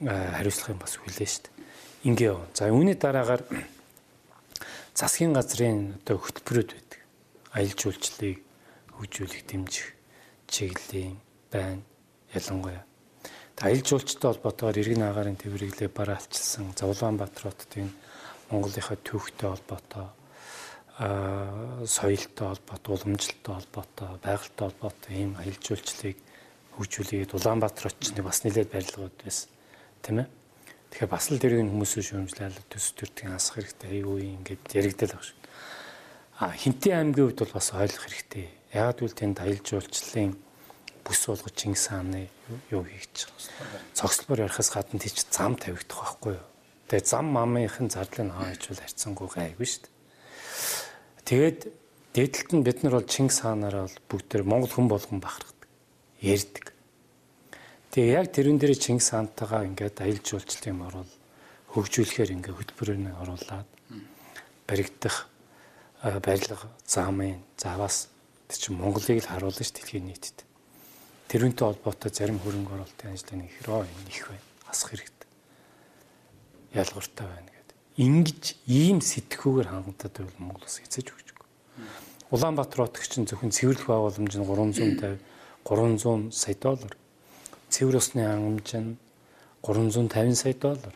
хариуцлах 0.00 0.72
юм 0.74 0.80
бас 0.80 0.96
хүлээ 0.96 1.26
дээ. 1.26 1.54
Ингээ 2.04 2.28
яв. 2.32 2.44
За 2.54 2.68
үүний 2.68 2.96
дараагаар 2.96 3.42
засгийн 4.98 5.32
газрын 5.32 5.96
одоо 6.02 6.20
хөтөлбөрүүд 6.20 6.70
байдаг. 6.74 7.00
Аялал 7.52 7.78
жуулчлалыг 7.80 8.38
хөгжүүлэх 8.96 9.42
дэмжих 9.48 9.94
чиглэлийн 10.48 11.16
байна. 11.50 11.82
Ялангуяа 12.34 12.84
аялал 13.56 13.88
жуулчтай 13.88 14.28
холбоотойгоор 14.28 14.76
иргэн 14.76 15.08
агарын 15.08 15.40
тэмдэглэлээ 15.40 15.88
бараалчилсан 15.88 16.76
Улаанбаатар 16.76 17.48
хотын 17.48 17.88
Монголынхаа 18.52 19.00
түүхтэй 19.00 19.48
холбоотой 19.48 20.12
соёлтой 21.88 22.46
холбоотой, 22.52 22.92
уламжлалтай 22.92 23.54
холбоотой, 23.56 24.08
байгальтай 24.20 24.64
холбоотой 24.68 25.12
ийм 25.16 25.32
аялал 25.40 25.64
жуулчлалыг 25.64 26.16
хөгжүүлээд 26.76 27.32
Улаанбаатар 27.32 27.88
хотчны 27.88 28.20
бас 28.20 28.44
нэлээд 28.44 28.68
барилгууд 28.68 29.16
байсан. 29.24 29.48
Тэ 30.06 30.14
мэ? 30.14 30.30
Тэгэхээр 30.94 31.10
бас 31.10 31.26
л 31.34 31.42
дэрэг 31.42 31.66
хүмүүсөө 31.66 32.02
шүүмжлэл 32.06 32.62
төс 32.70 32.94
төртгийн 32.94 33.34
асах 33.34 33.58
хэрэгтэй. 33.58 34.06
Аюу 34.06 34.22
ингээд 34.22 34.70
яригдал 34.70 35.18
баг 35.18 35.24
шүү. 35.26 35.38
А 36.38 36.54
Хинтээ 36.54 36.94
аймгийн 36.94 37.26
хувьд 37.34 37.42
бол 37.42 37.58
бас 37.58 37.74
ойлгох 37.74 38.06
хэрэгтэй. 38.06 38.46
Яг 38.70 39.02
л 39.02 39.10
тэнд 39.10 39.42
аялал 39.42 39.66
жуулчлалын 39.66 40.38
бүс 41.02 41.20
болгож 41.26 41.54
Чингис 41.58 41.90
хааны 41.90 42.30
юу 42.70 42.86
байгаа. 42.86 43.82
Цогцлбор 43.98 44.46
ярихаас 44.46 44.70
гадна 44.70 45.02
тийч 45.02 45.26
зам 45.26 45.58
тавигдах 45.58 46.22
байхгүй 46.22 46.38
юу? 46.38 46.46
Тэгээ 46.86 47.02
зам 47.02 47.26
мамынхын 47.34 47.90
зардлыг 47.90 48.30
хаа 48.30 48.54
хичвэл 48.54 48.78
харьцангуй 48.78 49.26
гайгүй 49.26 49.66
шүү 49.66 49.82
дээ. 49.82 49.94
Тэгээд 51.26 51.60
дээдлэлт 52.14 52.52
нь 52.54 52.62
бид 52.62 52.78
нар 52.86 52.94
бол 53.02 53.10
Чингис 53.10 53.42
хаанаараа 53.42 53.90
бол 53.90 53.98
бүгд 54.06 54.26
тэр 54.30 54.42
Монгол 54.46 54.70
хүн 54.70 54.86
болгон 54.86 55.18
бахархдаг. 55.18 55.66
Ярддаг. 56.22 56.75
Тэгээ 57.96 58.12
яг 58.12 58.28
тэрэн 58.28 58.60
дээр 58.60 58.76
Чингис 58.76 59.08
хаантайгаа 59.08 59.64
ингээд 59.72 60.04
аялал 60.04 60.20
жуулчлалын 60.20 60.68
юм 60.68 60.84
орол 60.84 61.08
хөгжүүлэхээр 61.72 62.36
ингээд 62.36 62.76
хөтөлбөрөөр 62.76 63.24
оруулаад 63.24 63.68
баригдах 64.68 65.32
барилга 66.20 66.68
замын 66.84 67.40
заваас 67.56 68.12
тэр 68.52 68.58
чинь 68.60 68.76
Монголыг 68.76 69.24
л 69.24 69.32
харуулна 69.32 69.64
ш 69.64 69.72
дэлхийн 69.72 70.12
нийтэд. 70.12 70.44
Тэрүүнтэй 71.32 71.64
холбоотой 71.64 72.12
зарим 72.12 72.36
хөрөнгө 72.44 72.84
оруулалтын 72.84 73.16
ажлын 73.16 73.48
хэрөө 73.48 73.88
их 74.12 74.28
байна. 74.28 74.44
Асах 74.68 74.92
хэрэгтэй. 74.92 75.28
Ялгууртай 76.76 77.24
байна 77.32 77.48
гэдэг. 77.48 77.76
Ингиж 77.96 78.60
ийм 78.68 79.00
сэтгүүгээр 79.00 79.72
хангалттай 79.72 80.12
байвал 80.12 80.36
Монгол 80.36 80.68
ус 80.68 80.84
эцэж 80.84 81.16
өгчгүй. 81.16 81.48
Улаанбаатар 82.28 82.92
хотч 82.92 83.08
чинь 83.08 83.24
зөвхөн 83.24 83.56
цэвэрлэх 83.56 83.88
байгууламж 83.88 84.36
нь 84.36 84.44
350 84.44 85.16
300 85.64 86.36
сая 86.36 86.60
доллар. 86.60 86.92
Цэвэр 87.70 87.96
усны 87.96 88.22
хангамж 88.26 88.70
нь 88.76 88.96
350 89.62 90.34
сая 90.36 90.54
доллар. 90.54 90.94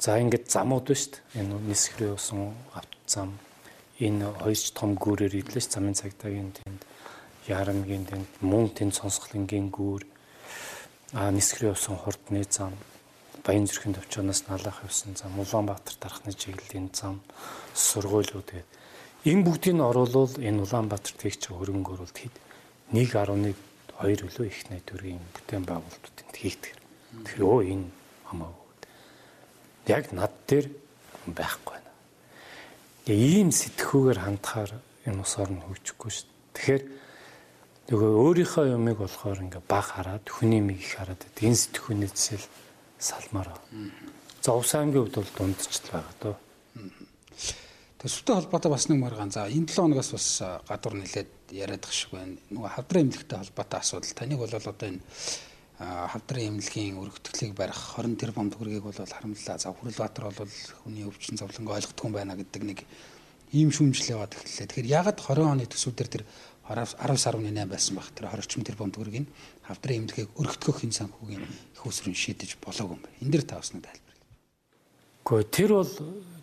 За 0.00 0.18
ингээд 0.18 0.50
замууд 0.50 0.86
ба 0.88 0.94
шүү 0.94 1.12
дээ. 1.12 1.44
Энэ 1.44 1.54
нисхрээ 1.70 2.12
усан 2.16 2.54
авто 2.74 2.98
зам. 3.06 3.38
Энэ 4.00 4.32
хоёр 4.40 4.56
ч 4.56 4.72
том 4.72 4.96
гүүрээр 4.96 5.44
идлээ 5.44 5.60
ш 5.60 5.68
замын 5.76 5.94
цагдаагийн 5.94 6.50
тэнд 6.56 6.80
ярамгийн 7.46 8.04
тэнд 8.08 8.28
мөн 8.40 8.72
тэнд 8.72 8.96
сонсголынгийн 8.96 9.68
гүүр 9.68 10.02
а 11.12 11.30
нисгрийн 11.30 11.72
усан 11.72 11.96
хурдны 11.96 12.44
зам. 12.48 12.72
Баян 13.44 13.66
зүрхийн 13.66 13.94
төвчнөөс 13.94 14.48
налах 14.48 14.80
явсан 14.84 15.16
зам. 15.16 15.38
Улаанбаатар 15.38 15.96
дарахны 15.98 16.32
чиглэлийн 16.32 16.90
зам. 16.92 17.20
Сургуулиуд 17.74 18.48
гээд. 18.50 18.68
Энэ 19.24 19.44
бүгдийг 19.44 19.74
нь 19.74 19.84
оруулал 19.84 20.30
энэ 20.38 20.62
Улаанбаатар 20.64 21.14
тэгч 21.18 21.50
хөрөнгө 21.50 21.92
оруулалт 21.98 22.18
хэд? 22.18 22.34
1.1 22.92 23.69
2 24.00 24.24
өлөө 24.26 24.46
их 24.48 24.60
найдваргийн 24.72 25.20
бүтээн 25.36 25.64
байгуулалтууд 25.68 26.36
хийгдэг. 26.36 26.74
Тэгэхээр 27.28 27.44
өө 27.44 27.60
энэ 27.68 27.86
хамаагүй. 28.28 28.68
Яг 29.92 30.04
над 30.16 30.32
дээр 30.48 30.66
байхгүй 31.28 31.76
байна. 31.76 31.92
Ийм 33.06 33.52
сэтгүүгээр 33.52 34.20
хандахаар 34.24 34.72
энэ 35.04 35.20
усаар 35.20 35.50
нь 35.52 35.60
хөгжихгүй 35.60 36.10
шүү. 36.10 36.28
Тэгэхээр 36.56 36.82
нөгөө 37.90 38.10
өөрийнхөө 38.24 38.66
юмыг 38.72 38.98
болохоор 39.02 39.44
ингээ 39.44 39.64
баг 39.68 39.86
хараад 39.92 40.24
хүний 40.24 40.62
мийг 40.64 40.80
их 40.80 40.96
хараад 40.96 41.20
энэ 41.42 41.60
сэтгүүнээс 41.60 42.40
л 42.40 42.46
салмаар. 42.96 43.52
За 44.40 44.54
Увс 44.54 44.72
аймгийн 44.72 45.10
хувьд 45.10 45.16
бол 45.20 45.32
дундчл 45.36 45.90
байгаа 45.92 46.14
дөө. 46.22 46.36
Төсөвтэй 48.00 48.32
холбоотой 48.32 48.72
бас 48.72 48.88
нэг 48.88 48.96
маргаан. 48.96 49.28
За 49.28 49.44
энэ 49.44 49.68
7 49.68 49.76
хоногоос 49.76 50.10
бас 50.16 50.28
гадуур 50.64 50.94
нэлээд 51.04 51.52
яриад 51.52 51.84
ах 51.84 51.92
шиг 51.92 52.16
байна. 52.16 52.40
Нөгөө 52.48 52.72
хавдрын 52.72 53.12
эмнэлэгтэй 53.12 53.38
холбоотой 53.38 53.80
асуудал. 53.80 54.16
Таныг 54.16 54.38
бол 54.40 54.48
одоо 54.56 54.88
энэ 54.88 55.04
хавдрын 55.80 56.48
эмнэлгийн 56.48 56.96
өргөтгөлийг 56.96 57.52
барих 57.52 57.76
20 57.76 58.16
тэрбум 58.16 58.48
төгрөгийг 58.48 58.88
бол 58.88 58.96
харамлалаа. 58.96 59.60
За 59.60 59.76
Хүрлбаатар 59.76 60.32
бол 60.32 60.54
хүний 60.80 61.04
өвчин 61.04 61.36
зовлонг 61.36 61.76
ойлгохгүй 61.76 62.08
байна 62.08 62.40
гэдэг 62.40 62.62
нэг 62.64 62.88
ийм 63.52 63.68
шүүмжлэл 63.68 64.16
яваад 64.16 64.32
эхэллээ. 64.32 64.68
Тэгэхээр 64.72 64.92
ягаад 64.96 65.20
20 65.20 65.44
оны 65.44 65.68
төсвүүдэр 65.68 66.08
тэр 66.08 66.24
10.8 66.72 67.68
байсан 67.68 68.00
баг. 68.00 68.08
Тэр 68.16 68.32
20 68.32 68.64
тэрбум 68.64 68.96
төгрөгийг 68.96 69.28
хавдрын 69.68 70.08
эмнэлгийг 70.08 70.32
өргөтгөх 70.40 70.80
хэн 70.80 70.96
санхүүгийн 70.96 71.44
их 71.44 71.84
усрын 71.84 72.16
шийдэж 72.16 72.56
болоогүй 72.64 72.96
юм 72.96 73.04
байна. 73.04 73.20
Энэ 73.20 73.32
дэр 73.36 73.44
та 73.44 73.60
бас 73.60 73.76
нэг 73.76 73.84
тайлбарлая. 73.84 74.24
Гэхдээ 75.26 75.52
тэр 75.52 75.70
бол 75.76 75.92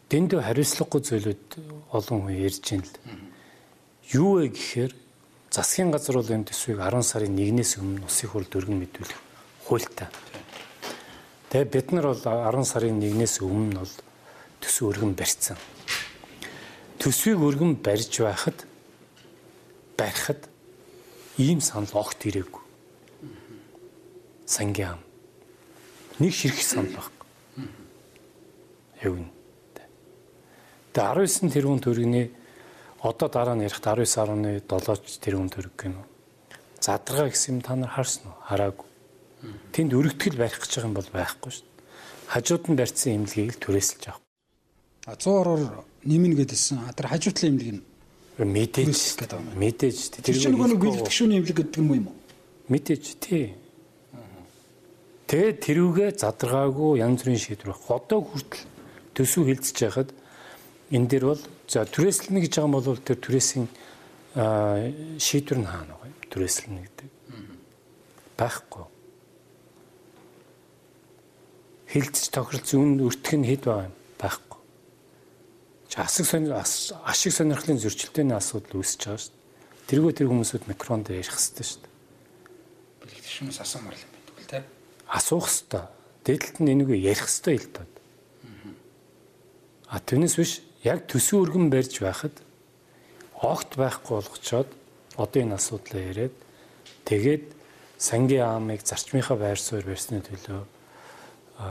дэндүү 0.07 0.39
хариуцлагагүй 0.39 1.01
зүйлүүд 1.03 1.45
олон 1.91 2.19
хүн 2.23 2.35
ярьж 2.39 2.63
байна 2.63 2.87
л. 2.87 2.95
Юу 4.15 4.39
вэ 4.39 4.55
гэхээр 4.55 4.93
засгийн 5.51 5.91
газар 5.91 6.15
бол 6.15 6.31
энэ 6.31 6.47
төсвийг 6.47 6.79
10 6.79 7.03
сарын 7.03 7.35
1-ээс 7.35 7.83
өмнө 7.83 8.07
усын 8.07 8.29
хурл 8.31 8.47
дөргөн 8.47 8.79
мэдүүлэх 8.87 9.19
хуультай. 9.67 10.07
Тэгээ 11.51 11.67
бид 11.67 11.87
нар 11.91 12.07
бол 12.15 12.23
10 12.23 12.63
сарын 12.63 13.03
1-ээс 13.03 13.43
өмнө 13.43 13.83
бол 13.83 13.95
төсөв 14.63 14.95
өргөн 14.95 15.11
барьсан. 15.11 15.59
Төсвийг 17.03 17.43
өргөн 17.43 17.75
барьж 17.83 18.23
байхад 18.23 18.63
барихад 19.99 20.47
ийм 21.35 21.59
санал 21.59 21.91
огт 21.99 22.23
ирээгүй. 22.23 22.63
Сангийн 24.47 24.95
ам. 24.95 25.01
Нэг 26.19 26.31
ширхэг 26.31 26.63
санал. 26.63 27.11
Яг 29.03 29.11
үнэ. 29.11 29.37
Тэгээ 30.98 31.30
19 31.30 31.54
тэрбум 31.54 31.77
төгрөгийн 31.77 32.34
одоо 33.06 33.30
дараа 33.30 33.54
нь 33.54 33.70
ярих 33.70 33.77
19.7 33.77 34.66
тэрбум 35.22 35.54
төгрөг 35.54 35.75
гэнэ. 35.77 36.01
Задрага 36.82 37.30
гэсэн 37.30 37.54
юм 37.54 37.62
та 37.62 37.77
нар 37.77 37.94
харсан 37.94 38.34
уу? 38.34 38.42
Хараагүй. 38.50 38.89
Тэнд 39.77 39.94
өргөтгөл 39.94 40.42
барих 40.42 40.58
гэж 40.58 40.72
байгаа 40.74 40.89
юм 40.89 40.98
бол 40.98 41.10
байхгүй 41.13 41.51
шүү 41.54 41.66
дээ. 41.70 41.86
Хажууд 42.34 42.63
нь 42.66 42.80
барьсан 42.82 43.13
имлэгийг 43.13 43.54
л 43.54 43.62
түрээсэлж 43.62 44.04
авах. 44.10 44.25
А 45.06 45.13
100 45.13 45.38
ороор 45.38 45.62
нэмнэ 46.01 46.36
гэдээсэн. 46.42 46.89
А 46.89 46.98
тэр 46.98 47.13
хажуутлын 47.13 47.51
имлэг 47.54 47.70
нь 47.77 47.84
Мэдээж 48.38 49.18
мэдээж 49.58 49.98
тэр 50.22 50.38
чинь 50.38 50.54
нөгөө 50.54 50.77
бэлтгэх 50.77 51.10
шүүний 51.10 51.42
эмнэлэг 51.42 51.58
гэдэг 51.58 51.82
юм 51.82 52.06
уу? 52.06 52.13
Мэдээж 52.70 53.06
тий. 53.18 53.58
Тэгээд 55.25 55.58
тэрүүгээ 55.66 56.10
задрагаагүй 56.22 57.01
янз 57.01 57.25
бүрийн 57.25 57.42
шийдвэр. 57.42 57.74
Одоо 57.74 58.22
хүртэл 58.22 58.70
төсөв 59.18 59.50
хилцэж 59.50 59.77
байхад 59.89 60.10
энэ 60.91 61.08
дэр 61.08 61.24
бол 61.34 61.41
за 61.67 61.86
түрээслэнэ 61.86 62.39
гэж 62.44 62.53
байгаа 62.56 62.67
юм 62.67 62.75
бол 62.75 63.00
тэр 63.01 63.20
түрээсийн 63.20 63.67
шийдвэр 65.17 65.60
нь 65.62 65.70
хаана 65.70 65.96
вэ? 66.00 66.08
Түрээслэнэ 66.32 66.82
гэдэг. 66.84 67.10
Байхгүй. 68.38 68.86
Хилцэж 71.88 72.25
тохиролцсон 72.32 72.79
үн 72.84 73.06
өртөх 73.08 73.36
нь 73.39 73.48
хэд 73.48 73.63
байгаа 73.65 73.89
юм? 73.89 73.96
Байхгүй 74.20 74.48
асыг 75.98 76.25
сонир 76.29 76.53
ашиг 76.53 77.34
сонирхлын 77.34 77.82
зөрчилдөөний 77.82 78.38
асуудал 78.38 78.77
үүсэж 78.77 79.01
байгаа 79.01 79.17
шүү 79.17 79.34
дээ. 79.34 79.89
Тэргөө 79.89 80.13
тэр 80.13 80.29
хүмүүсүүд 80.29 80.70
микрофон 80.70 81.01
дээр 81.01 81.25
ярих 81.25 81.34
хэрэгтэй 81.34 81.65
шүү 81.65 81.82
дээ. 81.82 81.94
Бэлтгэгчнээс 83.01 83.60
асуумар 83.65 83.98
юм 83.98 84.12
байна 84.13 84.25
тэгвэл 84.29 84.51
те. 84.53 84.60
Асуух 85.10 85.50
хэрэгтэй. 85.50 85.86
Дээдлэлт 86.22 86.58
нь 86.62 86.72
энэгүй 86.77 86.98
ярих 87.01 87.25
хэрэгтэй 87.25 87.58
л 87.58 87.70
доо. 87.74 87.86
А 89.89 89.98
түүнээс 89.98 90.36
биш 90.38 90.51
яг 90.88 91.00
төсөө 91.12 91.44
өргөн 91.44 91.67
барьж 91.74 92.00
байхад 92.00 92.36
огт 93.36 93.75
байхгүй 93.75 94.15
болгочоод 94.17 94.70
одоо 95.20 95.39
энэ 95.44 95.58
асуудлаа 95.60 96.01
яриад 96.12 96.36
тэгээд 97.06 97.46
сангийн 97.98 98.46
аамыг 98.46 98.82
зарчмынхаа 98.86 99.38
байр 99.38 99.60
суурь 99.60 99.89
барьсны 99.89 100.22
төлөө 100.22 100.63
а 101.58 101.67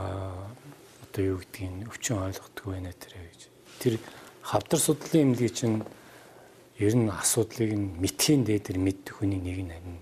одоо 1.07 1.23
юу 1.23 1.37
гэдгийг 1.39 1.87
өвчин 1.87 2.19
ойлгохгүй 2.19 2.73
байна 2.75 2.91
тэрэ 2.91 3.19
гэж. 3.23 3.41
Тэр 3.79 3.93
хавдар 4.43 4.79
судлалын 4.79 5.33
эмнэлгийн 5.33 5.55
чинь 5.55 5.77
ер 6.77 6.93
нь 6.93 7.09
асуудлыг 7.09 7.71
нь 7.73 7.95
мэдхийн 8.03 8.43
дээдэр 8.43 8.77
мэддэг 8.77 9.15
хүний 9.15 9.39
нэг 9.39 9.57
нь 9.63 9.71
харин 9.71 9.97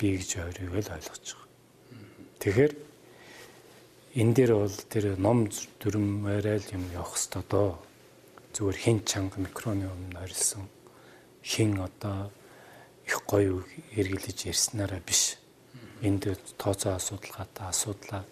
би 0.00 0.16
гэж 0.16 0.30
ойрыг 0.42 0.72
л 0.72 0.94
ойлгож 0.96 1.26
байгаа. 1.28 1.48
Тэгэхээр 2.40 2.72
энэ 4.18 4.34
дээр 4.34 4.52
бол 4.56 4.78
тэр 4.90 5.04
ном 5.20 5.46
дүрмээрээ 5.78 6.58
л 6.58 6.74
юм 6.74 6.84
явах 6.96 7.14
хэвээр 7.14 7.46
доо. 7.46 7.78
Зүгээр 8.52 8.76
хин 8.76 8.98
чанга 9.04 9.40
микроны 9.40 9.88
өмнө 9.88 10.20
орилсон 10.20 10.68
хин 11.42 11.80
одоо 11.80 12.30
их 13.06 13.22
гоё 13.26 13.64
эргэлж 13.96 14.46
ярьснараа 14.52 15.00
биш. 15.00 15.38
Энд 16.02 16.28
тооцоо 16.58 16.96
асуудалгаатай 16.96 17.66
асуудлаа 17.68 18.24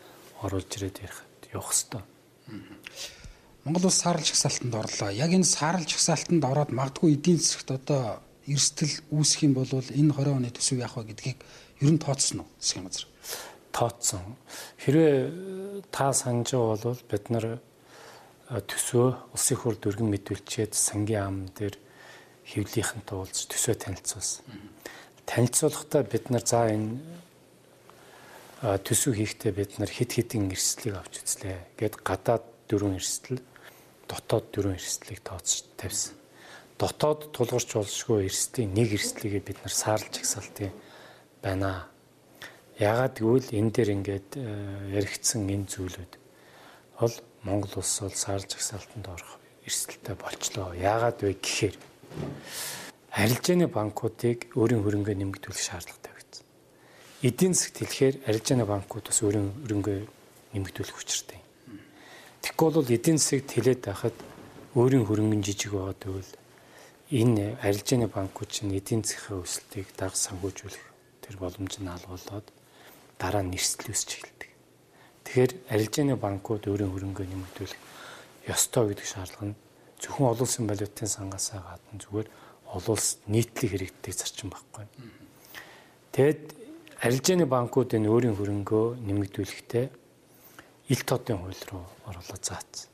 оруулж 0.43 0.71
ирээд 0.77 1.03
ярих 1.03 1.25
явах 1.53 1.73
хэвээр. 1.73 2.05
Монгол 3.65 3.87
улс 3.87 4.01
саарл 4.01 4.25
жагсаалтанд 4.25 4.75
орлоо. 4.75 5.11
Яг 5.11 5.31
энэ 5.33 5.45
саарл 5.45 5.85
жагсаалтанд 5.85 6.45
ороод 6.45 6.71
магадгүй 6.71 7.15
эдийн 7.17 7.39
засгт 7.39 7.71
одоо 7.71 8.23
эрсдэл 8.47 9.05
үүсэх 9.11 9.49
юм 9.49 9.55
бол 9.55 9.69
энэ 9.73 10.13
20 10.13 10.37
оны 10.37 10.51
төсөв 10.51 10.79
яах 10.81 10.97
вэ 10.97 11.13
гэдгийг 11.13 11.39
ер 11.81 11.91
нь 11.93 12.03
тооцсон 12.03 12.45
уу 12.45 12.49
засгийн 12.59 12.89
газар? 12.89 13.07
тооцсон. 13.73 14.37
Хэрвээ 14.83 15.83
та 15.91 16.13
санаж 16.13 16.53
байгаа 16.53 16.77
бол 16.85 17.01
бид 17.11 17.25
нар 17.31 17.47
төсөө 18.51 19.31
улсын 19.31 19.57
хур 19.57 19.79
дүргэн 19.79 20.11
мэдүүлчихэд 20.11 20.75
сангийн 20.75 21.23
ам 21.23 21.39
дээр 21.55 21.79
хэвлийнхэн 22.51 23.07
туулж 23.07 23.47
төсөө 23.47 23.79
танилцуулсан. 23.79 24.43
Танилцуулахдаа 25.23 26.03
бид 26.03 26.35
нар 26.35 26.43
за 26.43 26.67
энэ 26.67 26.99
төсөв 28.83 29.15
хийхдээ 29.15 29.53
бид 29.55 29.79
нар 29.79 29.87
хит 29.87 30.19
хитэн 30.19 30.51
эрсдлийг 30.51 30.99
авч 30.99 31.23
үзлээ. 31.23 31.79
Гэт 31.79 32.03
гадаад 32.03 32.45
дөрвөн 32.67 32.99
эрсдэл, 32.99 33.39
дотоод 34.11 34.51
дөрвөн 34.51 34.75
эрсдлийг 34.75 35.23
тооцож 35.23 35.71
тавьсан. 35.79 36.19
Дотоод 36.75 37.31
тулгарч 37.31 37.71
болшгүй 37.79 38.27
эрсдлийн 38.27 38.75
нэг 38.75 38.99
эрсдлийг 38.99 39.47
бид 39.47 39.63
нар 39.63 39.75
саарлж 39.75 40.19
агсаалтын 40.19 40.75
байна 41.39 41.87
Яагаад 42.81 43.21
гэвэл 43.21 43.53
энэ 43.53 43.71
дээр 43.77 43.91
ингээд 43.93 44.31
яригдсан 44.97 45.45
энэ 45.45 45.69
зүйлүүд 45.69 46.13
бол 46.97 47.13
Монгол 47.43 47.73
улс 47.81 48.01
бол 48.01 48.15
сар 48.15 48.41
жагсаалтанд 48.41 49.07
орох 49.09 49.41
эрсдэлтэй 49.65 50.17
болчлоо. 50.17 50.75
Яагаад 50.75 51.19
вэ 51.25 51.41
гэхээр 51.41 51.77
арилжааны 53.11 53.67
банкуудыг 53.67 54.53
өөрийн 54.55 54.83
хөрөнгөө 54.85 55.15
нэмэгдүүлэх 55.17 55.65
шаардлагатай 55.65 56.13
байсан. 56.15 56.45
Эдийн 57.25 57.55
засгт 57.55 57.81
хэлэхээр 57.81 58.17
арилжааны 58.29 58.65
банкуд 58.69 59.09
бас 59.09 59.19
өөрийн 59.25 59.49
хөрөнгөө 59.65 59.99
нэмэгдүүлэх 60.53 60.97
учиртай. 61.01 61.41
Тэгэхгүй 62.45 62.69
бол 62.71 62.89
эдийн 62.89 63.19
засгт 63.19 63.51
хэлээд 63.57 63.81
байхад 63.89 64.17
өөрийн 64.77 65.05
хөрөнгө 65.09 65.43
жижиг 65.43 65.73
байгаа 65.75 65.97
гэвэл 65.97 66.33
энэ 67.11 67.59
арилжааны 67.67 68.07
банкуд 68.07 68.49
чинь 68.55 68.77
эдийн 68.77 69.03
засгийн 69.03 69.43
өсөлтийг 69.43 69.89
даг 69.99 70.15
санхүүжүүлэх 70.15 70.87
тэр 71.27 71.37
боломж 71.43 71.75
нь 71.83 71.91
алгуулад 71.91 72.47
дараа 73.19 73.43
нь 73.43 73.51
нэрсэл 73.51 73.91
үүсч 73.91 74.11
эхэлдэг. 74.15 74.50
Тэгэхээр 75.31 75.53
арилжааны 75.71 76.19
банкуд 76.19 76.67
өөрийн 76.67 76.91
хөрөнгөө 76.91 77.23
нэмэгдүүлэх 77.23 77.79
ёстой 78.51 78.91
гэдэг 78.91 79.07
шаардлага 79.07 79.55
нь 79.55 79.59
зөвхөн 80.03 80.27
олон 80.27 80.43
улсын 80.43 80.67
валютын 80.67 81.07
сангасаа 81.07 81.63
гадна 81.63 82.03
зүгээр 82.03 82.29
олон 82.75 82.95
улс 82.99 83.23
нийтлэг 83.31 83.71
хэрэгтдэг 83.71 84.11
зарчим 84.11 84.51
байхгүй. 84.51 84.91
Тэгэд 86.11 86.43
арилжааны 87.07 87.47
банкуд 87.47 87.95
энэ 87.95 88.11
өөрийн 88.11 88.35
хөрөнгөө 88.35 88.99
нэмэгдүүлэхдээ 89.07 89.87
ил 90.91 91.03
тоодын 91.07 91.39
хууль 91.39 91.63
руу 91.71 91.87
оруулаад 92.11 92.43
заасан. 92.43 92.91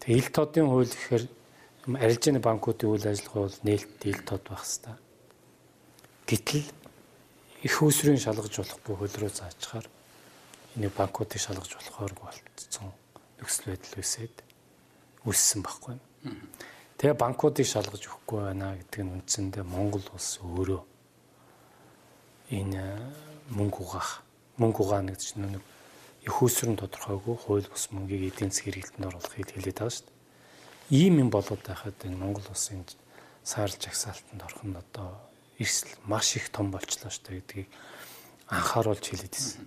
Тэгээ 0.00 0.20
ил 0.24 0.30
тоодын 0.32 0.72
хууль 0.72 0.88
гэхээр 0.88 1.24
арилжааны 2.00 2.40
банкуудын 2.40 2.88
үйл 2.96 3.04
ажиллагаа 3.04 3.44
бол 3.44 3.60
нээлттэй 3.60 4.08
ил 4.08 4.24
тод 4.24 4.48
байх 4.48 4.64
хэвээр. 4.64 5.04
Гэтэл 6.24 6.64
их 7.60 7.74
усрын 7.84 8.16
шалгаж 8.16 8.56
болохгүй 8.56 8.96
хөл 8.96 9.16
рүү 9.20 9.32
заачаар 9.36 9.84
энийг 10.76 10.92
банкуудыг 10.92 11.40
шалгаж 11.40 11.72
болохоор 11.72 12.14
болцсон 12.20 12.92
нөхцөл 13.40 13.72
байдал 13.72 14.00
үсээд 14.00 14.36
үссэн 15.24 15.60
байхгүй. 15.64 15.96
Тэгээ 17.00 17.16
банкуудыг 17.16 17.66
шалгаж 17.66 18.02
өгөхгүй 18.04 18.40
байна 18.44 18.76
гэдэг 18.76 19.00
нь 19.04 19.14
үндсэндээ 19.16 19.64
Монгол 19.64 20.06
улс 20.12 20.38
өөрөө 20.44 20.82
энэ 22.52 22.82
мөнгө 23.56 23.78
угаах 23.82 24.22
мөнгө 24.60 24.80
угаана 24.84 25.12
гэдэг 25.12 25.26
чинь 25.26 25.44
нэг 25.48 25.64
их 26.26 26.36
усрын 26.42 26.76
тодорхойгүй 26.76 27.36
хууль 27.36 27.68
бус 27.68 27.90
мөнгийг 27.90 28.32
эдийн 28.34 28.50
засгийн 28.50 28.82
хэрэглэлд 28.82 29.08
оруулахыг 29.08 29.48
хэлээд 29.52 29.78
байгаа 29.78 29.94
шүү 29.94 30.06
дээ. 30.06 30.16
Ийм 30.90 31.14
юм 31.22 31.30
болоод 31.30 31.62
байхад 31.62 31.96
энэ 32.04 32.16
Монгол 32.16 32.46
улсын 32.50 32.82
саарл 33.44 33.76
жагсаалтанд 33.78 34.42
орох 34.42 34.62
нь 34.66 34.74
одоо 34.74 35.08
эрсэл 35.58 35.94
маш 36.04 36.36
их 36.36 36.50
том 36.50 36.70
болчлоо 36.70 37.10
шүү 37.10 37.24
дээ 37.26 37.36
гэдгийг 37.40 37.68
анхааруулж 38.50 39.04
хэлээд 39.06 39.34
байсан. 39.34 39.66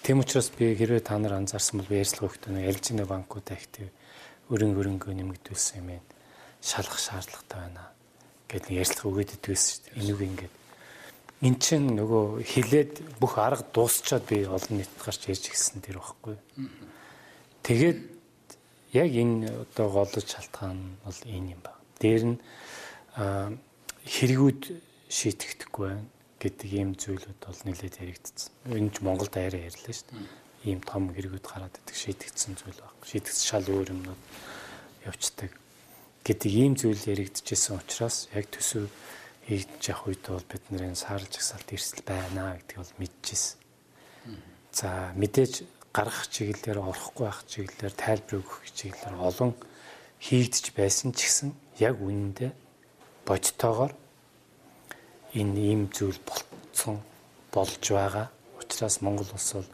Тэм 0.00 0.24
учраас 0.24 0.48
би 0.48 0.72
хэрвээ 0.72 1.04
та 1.04 1.18
нар 1.20 1.36
анзаарсан 1.36 1.80
бол 1.80 1.90
би 1.92 2.00
ярьцлага 2.00 2.32
өгтөө 2.32 2.56
нэг 2.56 2.72
альжины 2.72 3.04
банкуд 3.04 3.52
актив 3.52 3.92
өрөн 4.48 4.72
өрөнгөө 4.80 5.12
нэмэгдүүлсэн 5.12 5.84
юм 5.84 5.92
байна. 5.92 6.08
Шалах 6.64 6.96
шаардлагатай 6.96 7.60
байна 7.68 7.84
гэдэг 8.48 8.80
ярьцлага 8.80 9.08
өгөөд 9.12 9.34
идвэсэн 9.36 9.68
шүү 9.68 9.82
дээ. 9.84 10.00
Энийг 10.00 10.20
ингээд 10.24 10.54
эн 11.44 11.54
чинь 11.60 11.88
нөгөө 12.00 12.24
хилээд 12.48 12.92
бүх 13.20 13.36
арга 13.36 13.64
дуусчаад 13.76 14.24
би 14.24 14.48
олон 14.48 14.80
нийт 14.80 14.92
гарч 14.96 15.28
ярьж 15.28 15.52
гисэн 15.52 15.84
тэр 15.84 16.00
багхгүй. 16.00 16.36
Тэгээд 17.60 18.00
яг 18.96 19.08
энэ 19.12 19.68
одоо 19.68 19.86
голж 19.92 20.16
шалтгаан 20.16 20.96
бол 21.04 21.20
энэ 21.28 21.52
юм 21.54 21.60
ба. 21.60 21.76
Дээр 22.00 22.24
нь 22.24 22.36
хэрэгүүд 24.08 24.62
шийтгэхгүй 25.12 25.86
байна 25.92 26.08
гэдэг 26.40 26.70
ийм 26.72 26.90
зүйлүүд 26.96 27.38
бол 27.44 27.60
нэлээд 27.68 28.00
яригдсан. 28.00 28.50
Энэ 28.72 28.90
ч 28.90 28.96
Монголд 29.04 29.36
арай 29.36 29.68
ярьлаа 29.68 29.92
шүү 29.92 30.08
дээ. 30.08 30.72
Ийм 30.72 30.80
том 30.80 31.12
хэрэгүүд 31.12 31.44
гараад 31.44 31.76
идэг 31.76 31.96
шийдэгдсэн 31.96 32.56
зүйл 32.56 32.80
баг. 32.80 32.96
Шийдэгдсэн 33.04 33.46
шал 33.46 33.66
өөр 33.68 33.92
юмнууд 33.92 34.22
явцдаг 35.04 35.52
гэдэг 36.24 36.52
ийм 36.52 36.74
зүйл 36.76 37.00
яригдчихсэн 37.00 37.80
учраас 37.80 38.28
яг 38.36 38.48
төсөв 38.52 38.88
хийж 39.48 39.68
явах 39.88 40.08
үед 40.08 40.24
бол 40.28 40.46
бид 40.48 40.64
нарын 40.68 40.96
саарлж 40.96 41.32
агсаалт 41.36 41.68
эрсдэл 41.72 42.04
байна 42.04 42.56
гэдгийг 42.60 42.80
бол 42.80 42.94
мэдчихсэн. 43.00 43.56
За 44.72 44.88
мэдээж 45.16 45.64
гаргах 45.96 46.28
чиглэлээр 46.28 46.78
орохгүй 46.78 47.24
байх 47.26 47.40
чиглэлээр 47.48 47.94
тайлбар 47.96 48.36
өгөх 48.44 48.58
чиглэлээр 48.70 49.16
олон 49.16 49.52
хийгдэж 50.20 50.64
байсан 50.76 51.10
ч 51.16 51.26
гэсэн 51.26 51.50
яг 51.80 51.98
үнэндээ 51.98 52.52
бодтоогоор 53.26 53.92
энэ 55.34 55.60
ийм 55.60 55.82
зүйл 55.94 56.18
болцсон 56.26 57.00
болж 57.52 57.82
байгаа. 57.90 58.30
Учираас 58.58 59.00
Монгол 59.00 59.30
улс 59.32 59.52
бол 59.54 59.68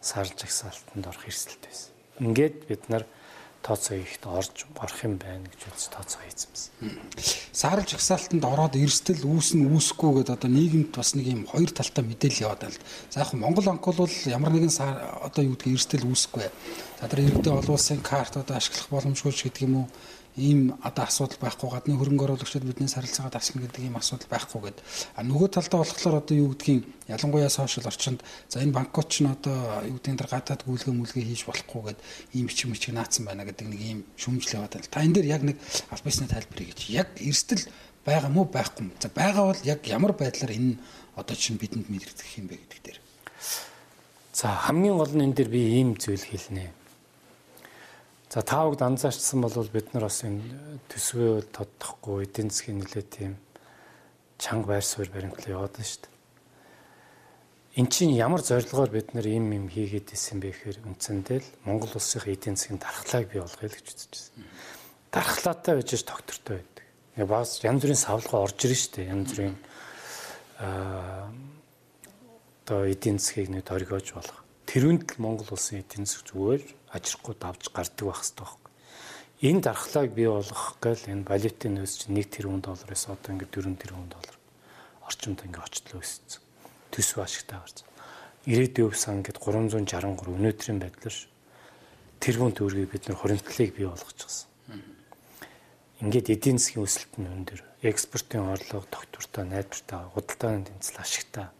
сар 0.00 0.26
жагсаалтанд 0.26 1.06
орох 1.06 1.26
эрсдэлтэй 1.26 1.70
байсан. 1.70 1.90
Ингээд 2.20 2.56
бид 2.68 2.82
нар 2.88 3.04
тооцоо 3.62 3.96
хийхэд 4.00 4.24
орж 4.24 4.56
орох 4.80 5.00
юм 5.04 5.20
байна 5.20 5.44
гэж 5.52 5.60
үзэж 5.68 5.92
тооцоо 5.92 6.20
хийсэн 6.24 6.50
юм. 6.80 6.96
Саарл 7.52 7.84
жагсаалтанд 7.84 8.44
ороод 8.44 8.74
эрсдэл 8.80 9.28
үүснэ 9.28 9.68
үүсэхгүй 9.68 10.24
гэдээ 10.24 10.36
одоо 10.40 10.50
нийгэмд 10.50 10.90
бас 10.96 11.12
нэг 11.12 11.26
юм 11.28 11.44
хоёр 11.44 11.70
талтай 11.70 12.04
мэдээлэл 12.04 12.44
яваад 12.48 12.62
байна. 12.64 12.80
За 13.12 13.20
яг 13.20 13.30
Монгол 13.36 13.68
банк 13.68 13.84
бол 13.84 14.16
ямар 14.24 14.52
нэгэн 14.56 14.72
одоо 14.72 15.42
юу 15.44 15.54
гэдгийг 15.60 15.76
эрсдэл 15.76 16.08
үүсэхгүй. 16.08 16.48
За 17.00 17.08
тэр 17.08 17.20
иргэдийн 17.28 17.60
олон 17.60 17.76
улсын 17.76 18.00
карт 18.00 18.40
одоо 18.40 18.56
ашиглах 18.56 18.88
боломжгүй 18.88 19.32
ч 19.36 19.44
гэдэг 19.44 19.68
юм 19.68 19.84
уу 19.84 19.86
ийм 20.36 20.78
одоо 20.82 21.04
асуудал 21.04 21.38
байхгүй 21.42 21.70
гадны 21.70 21.98
хөрөнгө 21.98 22.24
оруулагчид 22.24 22.62
бидний 22.62 22.86
сарилцаагаа 22.86 23.34
давсна 23.34 23.62
гэдэг 23.62 23.82
ийм 23.82 23.96
асуудал 23.98 24.30
байхгүй 24.30 24.60
гэд. 24.70 24.78
А 25.18 25.26
нөгөө 25.26 25.48
талдаа 25.50 25.82
болохоор 25.82 26.22
одоо 26.22 26.36
юу 26.36 26.54
гэдгийг 26.54 26.86
ялангуяа 27.10 27.50
сошиал 27.50 27.90
орчинд 27.90 28.22
за 28.46 28.62
энэ 28.62 28.70
банкуд 28.70 29.10
ч 29.10 29.26
н 29.26 29.34
одоо 29.34 29.82
юу 29.82 29.98
гэдгийг 29.98 30.18
тэр 30.22 30.30
гадаад 30.30 30.62
гүйлгээ 30.62 30.94
мүлгээ 30.94 31.24
хийж 31.26 31.42
болохгүй 31.50 31.82
гэд 31.90 31.98
ийм 32.38 32.46
бичиг 32.46 32.70
мичиг 32.70 32.94
наацсан 32.94 33.26
байна 33.26 33.42
гэдэг 33.42 33.66
нэг 33.66 33.80
ийм 33.80 33.98
шүмжил 34.14 34.62
яваад 34.62 34.78
байна. 34.78 34.90
Та 34.90 35.02
энэ 35.02 35.14
дээр 35.18 35.26
яг 35.26 35.42
нэг 35.42 35.56
аль 35.90 36.04
бисны 36.06 36.30
тайлбарыг 36.30 36.68
гэж. 36.70 36.80
Яг 36.94 37.08
эрсдэл 37.18 37.66
байгаа 38.06 38.30
мó 38.30 38.46
байхгүй 38.46 38.86
юм. 38.86 38.94
За 39.02 39.10
байгаа 39.10 39.50
бол 39.50 39.60
яг 39.66 39.82
ямар 39.90 40.14
байдлаар 40.14 40.54
энэ 40.54 40.78
одоо 41.18 41.36
чинь 41.36 41.58
бидэнд 41.58 41.90
мэдрэгдэх 41.90 42.38
юм 42.38 42.46
бэ 42.46 42.54
гэдэг 42.54 42.80
дээр. 42.86 43.00
За 44.32 44.54
хамгийн 44.54 44.96
гол 44.96 45.10
нь 45.10 45.24
энэ 45.26 45.34
дээр 45.34 45.50
би 45.50 45.60
ийм 45.78 45.98
зүйл 45.98 46.22
хэлнэ 46.22 46.79
За 48.30 48.42
таавагд 48.46 48.82
анзаарчсан 48.86 49.42
бол 49.42 49.66
бид 49.66 49.90
нар 49.90 50.06
бас 50.06 50.22
энэ 50.22 50.78
төсвөө 50.86 51.50
тодтохгүй 51.50 52.30
эдийн 52.30 52.54
засгийн 52.54 52.78
нэлээ 52.78 53.06
тийм 53.10 53.34
чанга 54.38 54.78
байр 54.78 54.86
суурь 54.86 55.10
баримтлал 55.10 55.50
яваад 55.50 55.74
байна 55.74 55.90
шүү 55.90 56.02
дээ. 56.06 56.14
Эн 57.82 57.86
чинь 57.90 58.14
ямар 58.14 58.38
зорилгоор 58.38 58.90
бид 58.94 59.18
нар 59.18 59.26
ийм 59.26 59.50
юм 59.50 59.66
хийгээд 59.66 60.14
исэн 60.14 60.38
бэ 60.38 60.54
гэхээр 60.54 60.78
үндсэндээ 60.78 61.38
л 61.42 61.48
Монгол 61.66 61.90
улсын 61.90 62.22
эдийн 62.22 62.54
засгийн 62.54 62.78
дархлааг 62.78 63.26
бий 63.34 63.42
болгоё 63.42 63.66
л 63.66 63.74
гэж 63.74 63.86
үзэж 63.98 64.14
байна. 64.14 64.46
Дархлаатай 65.10 65.74
байж 65.74 65.90
тогтвортой 65.90 66.56
байдаг. 66.62 66.86
Бас 67.26 67.58
янз 67.66 67.82
бүрийн 67.82 67.98
савлгаа 67.98 68.46
орж 68.46 68.58
ирж 68.62 68.94
дээ. 68.94 69.10
Янз 69.10 69.26
бүрийн 69.34 69.58
аа 70.62 71.34
одоо 72.70 72.86
эдийн 72.86 73.18
засгийг 73.18 73.50
нэг 73.50 73.66
дөргиож 73.66 74.14
болох. 74.14 74.39
Тэрүүнд 74.70 75.18
л 75.18 75.18
Монгол 75.18 75.50
улсын 75.50 75.82
эдийн 75.82 76.06
засаг 76.06 76.30
зүгээр 76.30 76.62
ажирахгүй 76.94 77.34
давж 77.42 77.74
гардаг 77.74 78.06
байх 78.06 78.22
хэрэгтэй 78.22 78.38
байхгүй. 78.38 78.70
Энэ 79.50 79.64
дархлааг 79.66 80.10
бий 80.14 80.30
болгох 80.30 80.78
гал 80.78 81.02
энэ 81.10 81.26
валютын 81.26 81.74
нөөц 81.74 82.06
чинь 82.06 82.14
1 82.14 82.30
тэрбум 82.30 82.62
доллараас 82.62 83.10
одоо 83.10 83.34
ингээд 83.34 83.50
4 83.50 83.82
тэрбум 83.82 84.06
доллар 84.06 84.36
орчимд 85.02 85.42
ингээд 85.42 85.66
очлоо 85.66 85.98
өссөн. 85.98 86.38
Төсөв 86.94 87.18
ашигтай 87.18 87.58
гарч. 87.58 87.82
ирээдүйн 88.46 88.94
сан 88.94 89.26
гэд 89.26 89.42
363 89.42 90.38
өнөөдрийн 90.38 90.78
байдлаар 90.78 91.18
тэрбум 92.22 92.54
төгрөгийг 92.54 92.94
бид 92.94 93.04
нар 93.10 93.18
хоригдлыг 93.18 93.74
бий 93.74 93.90
болгочихсон. 93.90 94.48
Ингээд 95.98 96.30
эдийн 96.30 96.62
засгийн 96.62 96.86
өсөлт 96.86 97.14
нь 97.18 97.26
өндөр, 97.26 97.60
экспортын 97.84 98.48
орлого 98.54 98.86
тогтвортой, 98.88 99.44
найдвартай, 99.44 100.00
худалдааны 100.14 100.64
тэнцэл 100.64 101.02
ашигтай. 101.02 101.52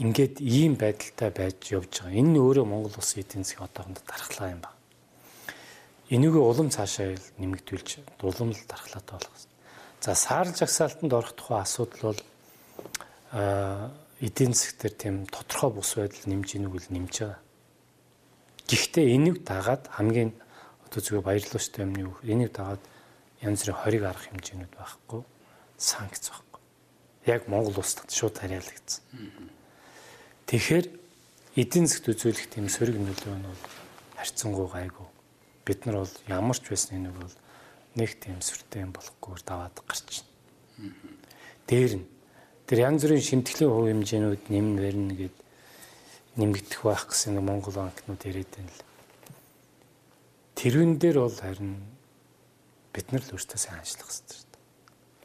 Ингээд 0.00 0.40
ийм 0.40 0.80
байдалтай 0.80 1.28
байж 1.28 1.60
явж 1.76 1.92
байгаа. 2.00 2.16
Энэ 2.16 2.30
нь 2.32 2.40
өөрөө 2.40 2.64
Монгол 2.64 2.96
улсын 2.96 3.20
эдийн 3.20 3.44
засгийн 3.44 3.68
одоохонд 3.68 4.00
дархлаа 4.08 4.48
юм 4.48 4.60
байна. 4.64 4.80
Энийгээ 6.08 6.40
улам 6.40 6.72
цаашаа 6.72 7.20
нэмэгдүүлж, 7.36 7.88
улам 8.24 8.50
л 8.56 8.62
дархлаатай 8.64 9.14
болгосон. 9.20 9.52
За 10.00 10.16
саарл 10.16 10.56
жагсаалтанд 10.56 11.12
орох 11.12 11.36
тухай 11.36 11.60
асуудал 11.60 12.16
бол 12.16 12.20
эдийн 14.24 14.56
засгтэр 14.56 14.92
тийм 14.96 15.16
тодорхой 15.28 15.70
бус 15.70 15.94
байдал 15.94 16.24
нэмж 16.32 16.48
ийнүг 16.56 16.74
л 16.80 16.88
нэмж 16.96 17.14
байгаа. 17.20 17.40
Гэхдээ 18.64 19.06
энийг 19.20 19.44
дагаад 19.44 19.84
хамгийн 19.92 20.32
одоо 20.88 21.00
зүгээр 21.04 21.28
баярлалаа 21.28 21.60
штэ 21.60 21.84
юмны 21.84 22.08
үг. 22.08 22.18
Энийг 22.24 22.56
дагаад 22.56 22.80
янз 23.44 23.68
бүрийн 23.68 23.80
хориг 23.84 24.02
арах 24.08 24.24
хэмжээнүүд 24.32 24.72
байхгүй. 24.80 25.22
Санкц 25.76 26.32
байхгүй. 26.32 26.60
Яг 27.28 27.44
Монгол 27.52 27.76
улсад 27.78 28.08
шууд 28.08 28.40
хариалагдсан. 28.40 29.04
Тэгэхээр 30.50 30.86
эдийн 31.54 31.86
засгт 31.86 32.10
үзүүлэх 32.10 32.50
тийм 32.50 32.66
сөрөг 32.66 32.98
нөлөө 32.98 33.34
нь 33.38 33.46
бол 33.46 33.62
харьцангуй 34.18 34.66
гайгүй. 34.66 35.06
Бид 35.62 35.86
нар 35.86 36.02
бол 36.02 36.14
ямар 36.26 36.58
ч 36.58 36.74
байсан 36.74 36.98
энийг 36.98 37.14
бол 37.14 37.36
нэг 37.94 38.18
тийм 38.18 38.42
сүртэй 38.42 38.82
юм 38.82 38.90
болохгүйгээр 38.90 39.42
даваад 39.46 39.78
гарч 39.86 40.26
байна. 40.26 40.90
Дээр 41.70 42.02
нь 42.02 42.06
Тэр 42.70 42.86
янз 42.86 43.02
бүрийн 43.02 43.26
шимтгэлийн 43.26 43.66
хувь 43.66 43.90
хэмжээнүүд 43.90 44.42
нэмн 44.46 44.78
барьна 44.78 45.14
гэд 45.18 45.34
нэмэгдэх 46.38 46.86
байх 46.86 47.02
гэсэн 47.10 47.34
нэг 47.34 47.42
Монгол 47.42 47.74
банкнууд 47.74 48.22
яриад 48.22 48.46
байна 48.46 48.70
л. 48.70 48.86
Тэрүүн 50.54 51.02
дээр 51.02 51.18
бол 51.18 51.34
харин 51.34 51.82
бид 52.94 53.06
нар 53.10 53.26
л 53.26 53.34
өөртөө 53.34 53.58
сайн 53.58 53.82
ажиллах 53.82 54.06
хэрэгтэй 54.06 54.38
шүү 54.38 54.50
дээ. 54.54 54.62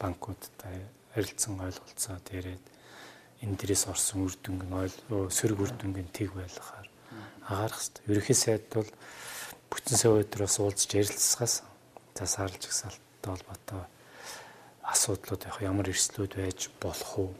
Банкудтай 0.02 0.78
харилцан 1.14 1.62
ойлголцоо 1.62 2.18
дээрээд 2.26 2.66
энэ 3.46 3.58
дээрээс 3.62 3.86
орсон 3.94 4.26
үр 4.26 4.34
дүнг 4.42 4.66
нь 4.66 4.74
ойл 4.74 4.96
сөрөг 5.30 5.60
үр 5.62 5.72
дүнг 5.78 5.98
нь 6.02 6.16
тэг 6.16 6.34
байлгахаар 6.34 6.90
агаарах 7.46 7.78
хэрэгтэй. 7.78 8.10
Ерөнхий 8.10 8.38
сайд 8.38 8.66
бол 8.74 8.90
бүтэн 9.70 9.98
сая 9.98 10.18
өдрөөс 10.18 10.58
уулзж 10.60 10.90
ярилцсагаас 10.98 11.62
за 12.18 12.26
саарлж 12.26 12.64
гисалттай 12.66 13.30
холбоотой 13.30 13.86
асуудлууд 14.82 15.46
яг 15.46 15.58
ямар 15.62 15.90
эрсдлүүд 15.90 16.34
байж 16.42 16.70
болох 16.82 17.12
уу? 17.22 17.32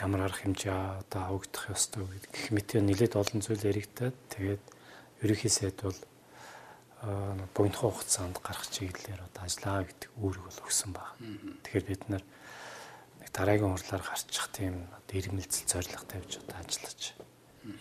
Ямар 0.00 0.26
арга 0.26 0.40
хэмжээ 0.40 1.04
одоо 1.04 1.20
авагдах 1.36 1.68
ёстой 1.70 2.08
гэдэг 2.08 2.30
гэх 2.32 2.48
мэт 2.52 2.70
нэлээд 2.80 3.14
олон 3.20 3.40
зүйл 3.44 3.68
яригдаад 3.68 4.16
тэгээд 4.32 4.64
ерөнхий 5.22 5.52
сайд 5.52 5.76
бол 5.84 6.00
богино 7.54 7.78
хугацаанд 7.78 8.40
гарах 8.40 8.66
чиглэлээр 8.72 9.20
одоо 9.20 9.42
ажиллаа 9.44 9.84
гэдэг 9.84 10.10
үүрэг 10.16 10.42
бол 10.44 10.64
өгсөн 10.64 10.90
баг. 10.92 11.12
Тэгэхээр 11.64 11.84
бид 11.84 12.02
нар 12.08 12.22
дараагийн 13.34 13.74
хурлаар 13.74 14.04
гарчих 14.06 14.46
тийм 14.54 14.86
иргэмэлцэл 15.10 15.70
зорилго 15.70 16.06
тавьж 16.06 16.32
одоо 16.38 16.58
ажиллаж 16.62 17.00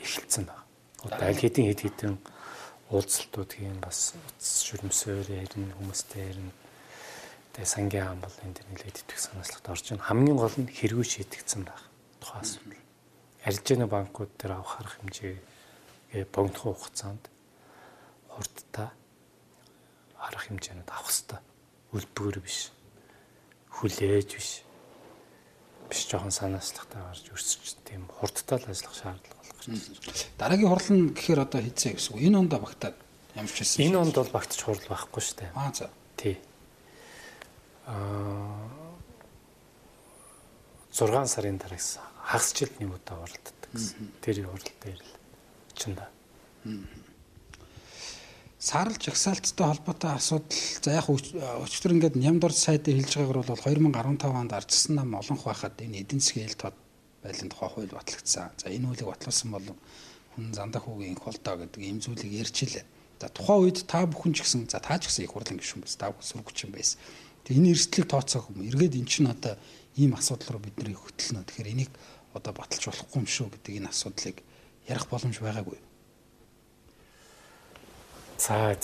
эхэлсэн 0.01 0.43
баг. 0.49 0.65
Одоо 1.05 1.25
аль 1.29 1.41
хэдийн 1.41 1.69
хэд 1.69 1.81
хэдэн 1.85 2.13
уулзалтууд 2.89 3.49
тийм 3.53 3.77
бас 3.81 4.13
шүрмсээр 4.41 5.29
ярина 5.45 5.73
хүмүүстэй 5.77 6.21
ярина 6.29 6.53
Тэгээ 7.53 7.69
сангийн 7.69 8.05
хаан 8.09 8.17
бол 8.17 8.37
энэ 8.41 8.57
дэр 8.57 8.67
нэлээд 8.73 8.97
итгэх 9.05 9.21
санаачлагт 9.21 9.69
орж 9.69 9.85
ийн 9.93 10.01
хамгийн 10.01 10.41
гол 10.41 10.57
нь 10.57 10.73
хэрэггүй 10.73 11.05
шийтгдсэн 11.05 11.61
байх 11.69 11.85
тухайн 12.17 12.41
асуудал. 12.41 12.81
Аржины 13.45 13.85
банкуд 13.85 14.33
дээр 14.41 14.57
авах 14.57 14.81
арга 14.81 14.97
хэмжээ 14.97 15.37
богдох 16.33 16.81
хугацаанд 16.81 17.29
хурдтай 18.33 18.89
арга 20.17 20.41
хэмжээнүүд 20.49 20.89
авах 20.89 21.13
хэрэгтэй. 21.13 21.41
Үлбгээр 21.93 22.37
биш. 22.41 22.73
Хүлээж 23.69 24.29
биш. 24.33 24.49
Биш 25.89 26.07
жоохон 26.09 26.33
санаачлагтай 26.33 27.01
гарч 27.01 27.25
өрсөж 27.33 27.77
тийм 27.87 28.07
хурдтай 28.07 28.57
л 28.59 28.69
ажиллах 28.69 28.95
шаардлага 28.95 29.39
болох 29.39 29.59
гэж 29.63 29.69
байна. 29.69 30.37
Дараагийн 30.39 30.69
хурал 30.71 30.91
нь 30.93 31.13
гэхээр 31.13 31.43
одоо 31.43 31.59
хийцээ 31.61 31.93
гэсэн 31.97 32.11
үг. 32.15 32.21
Энэ 32.23 32.37
онд 32.39 32.53
багтаад 32.55 32.95
ч 32.95 33.57
байсан. 33.59 33.79
Энэ 33.83 33.97
онд 33.99 34.15
бол 34.15 34.31
багтаж 34.33 34.59
хурал 34.63 34.87
байхгүй 34.89 35.21
шүү 35.21 35.37
дээ. 35.43 35.51
Аа 35.53 35.71
за. 35.73 35.89
Тий. 36.17 36.35
6 40.93 41.27
сарын 41.27 41.57
дараагаас 41.57 41.99
хагас 42.23 42.53
жилд 42.53 42.75
нэг 42.79 42.93
удаа 42.95 43.17
уралддаг 43.19 43.69
гэсэн. 43.73 44.13
Тэр 44.21 44.47
урал 44.47 44.71
дээр 44.79 45.01
л 45.01 45.11
очинда. 45.73 46.07
Саарл 48.63 48.95
жагсаалттай 48.95 49.67
холбоотой 49.67 50.15
асуудал 50.15 50.47
за 50.79 50.95
яг 50.95 51.09
өчтөр 51.11 51.99
ингээд 51.99 52.15
Нямдор 52.15 52.55
сайдын 52.55 52.95
хэлж 52.95 53.19
байгаагаар 53.19 53.43
бол 53.43 53.59
2015 53.59 54.23
онд 54.23 54.53
ардсан 54.55 54.95
нам 54.95 55.19
олонх 55.19 55.43
байхад 55.43 55.75
энэ 55.83 55.99
эдийн 56.07 56.23
засгийн 56.23 56.47
ил 56.47 56.55
тод 56.55 56.75
байлын 57.19 57.51
тухай 57.51 57.67
хууль 57.67 57.91
батлагдсан. 57.91 58.55
За 58.55 58.71
энэ 58.71 58.87
хуулийг 58.87 59.11
батлуулсан 59.11 59.51
бол 59.51 59.67
хүн 59.67 60.55
зандах 60.55 60.87
үгийн 60.87 61.19
холдоо 61.19 61.59
гэдэг 61.59 61.81
ийм 61.83 61.99
зүйлийг 61.99 62.31
ярьчихлээ. 62.39 62.87
За 63.19 63.27
тухайн 63.27 63.67
үед 63.67 63.83
та 63.83 64.07
бүхэн 64.07 64.31
ч 64.31 64.47
гэсэн 64.47 64.71
за 64.71 64.79
та 64.79 64.95
ч 64.95 65.11
гэсэн 65.11 65.27
их 65.27 65.35
хурлын 65.35 65.59
гишүүн 65.59 65.83
байсан. 65.83 65.99
Та 65.99 66.15
бүхэн 66.15 66.23
сүргүч 66.31 66.57
юм 66.63 66.71
байсан. 66.71 67.03
Тэгээ 67.43 67.59
энэ 67.59 67.71
эрсдлийг 67.75 68.07
тооцоох 68.07 68.47
юм. 68.55 68.63
Эргээд 68.63 68.95
эн 68.95 69.07
чинь 69.11 69.27
одоо 69.27 69.59
ийм 69.99 70.15
асуудал 70.15 70.55
руу 70.55 70.63
бид 70.63 70.79
нарыг 70.79 71.03
хөтлөнө. 71.03 71.43
Тэгэхээр 71.51 71.71
энийг 71.75 71.91
одоо 72.31 72.55
баталж 72.55 72.87
болохгүй 72.87 73.19
юм 73.19 73.27
шүү 73.27 73.47
гэдэг 73.59 73.73
энэ 73.83 73.91
асуудлыг 73.91 74.39
ярих 74.87 75.05
боломж 75.11 75.35
байгаагүй. 75.43 75.79
За 78.43 78.75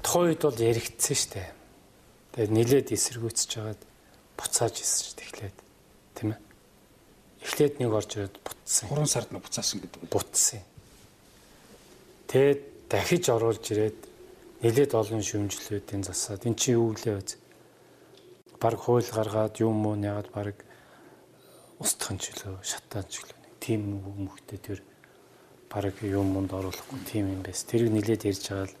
тухайн 0.00 0.32
үед 0.32 0.40
бол 0.40 0.56
яригдсан 0.56 1.12
шүү 1.12 1.30
дээ. 1.36 1.48
Тэгээд 2.32 2.52
нилээд 2.56 2.88
эсэргүүцэж 2.96 3.50
хагаад 3.60 3.82
буцааж 4.40 4.74
исэн 4.80 5.04
шүү 5.04 5.16
дээ 5.20 5.28
эхлээд. 5.28 5.58
Тийм 6.16 6.28
ээ. 6.32 6.40
Эхлээд 7.44 7.74
нэг 7.76 7.92
орж 7.92 8.10
ирээд 8.16 8.40
бутсан. 8.40 8.88
3 8.88 9.04
сард 9.04 9.28
нь 9.36 9.44
буцаасан 9.44 9.84
гэдэг 9.84 10.00
үү? 10.00 10.08
Бутсан. 10.08 10.64
Тэгээд 12.32 12.60
дахиж 12.88 13.24
оруулж 13.28 13.64
ирээд 13.68 13.98
нилээд 14.64 14.92
олон 14.96 15.20
шүмжлүүдийн 15.20 16.00
засаад 16.00 16.48
эн 16.48 16.56
чинь 16.56 16.80
юу 16.80 16.96
гэлээ 16.96 17.16
үз 17.20 17.36
баг 18.60 18.80
хууль 18.80 19.04
гаргаад 19.04 19.60
юм 19.60 19.84
уу 19.84 19.96
ягаад 20.00 20.28
баг 20.32 20.56
устдахын 21.80 22.16
чөлөө 22.16 22.60
шатаан 22.64 23.08
чөлөө 23.08 23.36
нэг 23.44 23.54
тийм 23.60 23.80
мөхтэй 24.24 24.58
тэр 24.60 24.80
баг 25.70 26.02
юм 26.02 26.34
монд 26.34 26.50
оруулахгүй 26.50 26.98
тийм 27.06 27.30
юм 27.30 27.42
байс. 27.46 27.62
Тэрийг 27.62 27.94
нилээд 27.94 28.26
ярьж 28.26 28.50
байгаа 28.50 28.66
л 28.66 28.76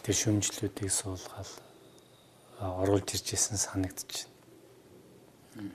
тэр 0.00 0.16
шөмжлүүдийг 0.16 0.88
суулгаад 0.88 1.50
оруулж 2.64 3.08
ирж 3.12 3.36
исэн 3.36 3.60
санагдчих. 3.60 4.24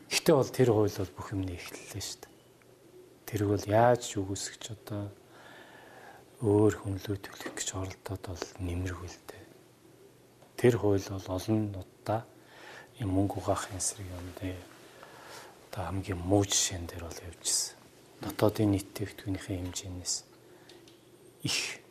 Гэтэ 0.09 0.33
бол 0.33 0.49
тэр 0.49 0.73
хууль 0.73 0.89
бол 0.97 1.13
бүх 1.13 1.29
юмний 1.37 1.61
эхлэлээ 1.61 2.01
шүү 2.01 2.19
дээ. 2.25 2.33
Тэрг 3.29 3.47
бол 3.53 3.65
яаж 3.69 4.01
үгүйсгэж 4.17 4.63
одоо 4.81 5.13
өөр 6.41 6.73
хүнлөө 6.73 7.17
төлөх 7.21 7.53
гэж 7.53 7.69
оролдоод 7.77 8.23
бол 8.25 8.45
нэмэргүй 8.65 9.09
л 9.13 9.21
дээ. 9.29 9.45
Тэр 10.57 10.73
хууль 10.81 11.05
бол 11.05 11.27
олон 11.37 11.77
удаа 11.77 12.25
юм 12.97 13.13
мөнгө 13.13 13.45
угаахын 13.45 13.77
эсрэг 13.77 14.09
юм 14.09 14.29
дээ. 14.41 14.57
Одоо 15.69 15.81
хамгийн 15.85 16.17
муу 16.17 16.45
жишээн 16.49 16.89
дээр 16.89 17.05
бол 17.05 17.21
явжсэн. 17.29 17.77
Дотоодын 18.21 18.73
нийт 18.73 18.89
төвтгөнийхээ 18.93 19.57
хэмжээнээс 19.61 20.30
их 21.43 21.81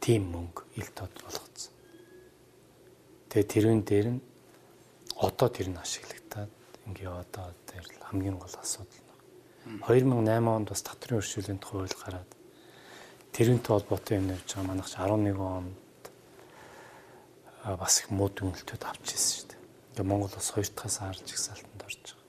тийм 0.00 0.30
мөнгө 0.32 0.64
ил 0.80 0.88
тод 0.94 1.12
болгоцсон. 1.22 1.74
Тэгээ 3.30 3.50
тэрүүн 3.52 3.82
дээр 3.86 4.08
нь 4.16 4.20
одоо 5.20 5.48
тэр 5.52 5.68
нь 5.70 5.78
ашиглагтаад 5.78 6.50
ингээ 6.88 7.10
одоо 7.10 7.54
тэр 7.68 7.84
хамгийн 8.10 8.40
гол 8.40 8.56
асуудал 8.58 8.98
нь. 8.98 9.08
2008 9.86 10.48
онд 10.48 10.68
бас 10.72 10.82
татрын 10.82 11.20
өршөөлийн 11.20 11.60
тухай 11.60 11.84
хууль 11.84 12.00
гараад 12.00 12.30
тэрүүнтэй 13.36 13.70
холбоотой 13.70 14.16
юм 14.18 14.32
явж 14.34 14.48
байгаа 14.50 14.66
манайх 14.66 14.90
11 14.90 15.38
онд 15.38 15.76
бас 17.78 17.94
их 18.00 18.10
муу 18.10 18.28
дүнэлтүүд 18.32 18.82
авч 18.88 19.14
ирсэн 19.14 19.30
шүү 19.36 19.46
дээ. 19.52 19.60
Тэгээ 19.94 20.08
Монгол 20.08 20.32
бас 20.32 20.48
хоёр 20.50 20.68
дахь 20.72 20.90
саарж 20.90 21.26
ихсалтанд 21.28 21.84
орж 21.84 22.00
байгаа. 22.02 22.19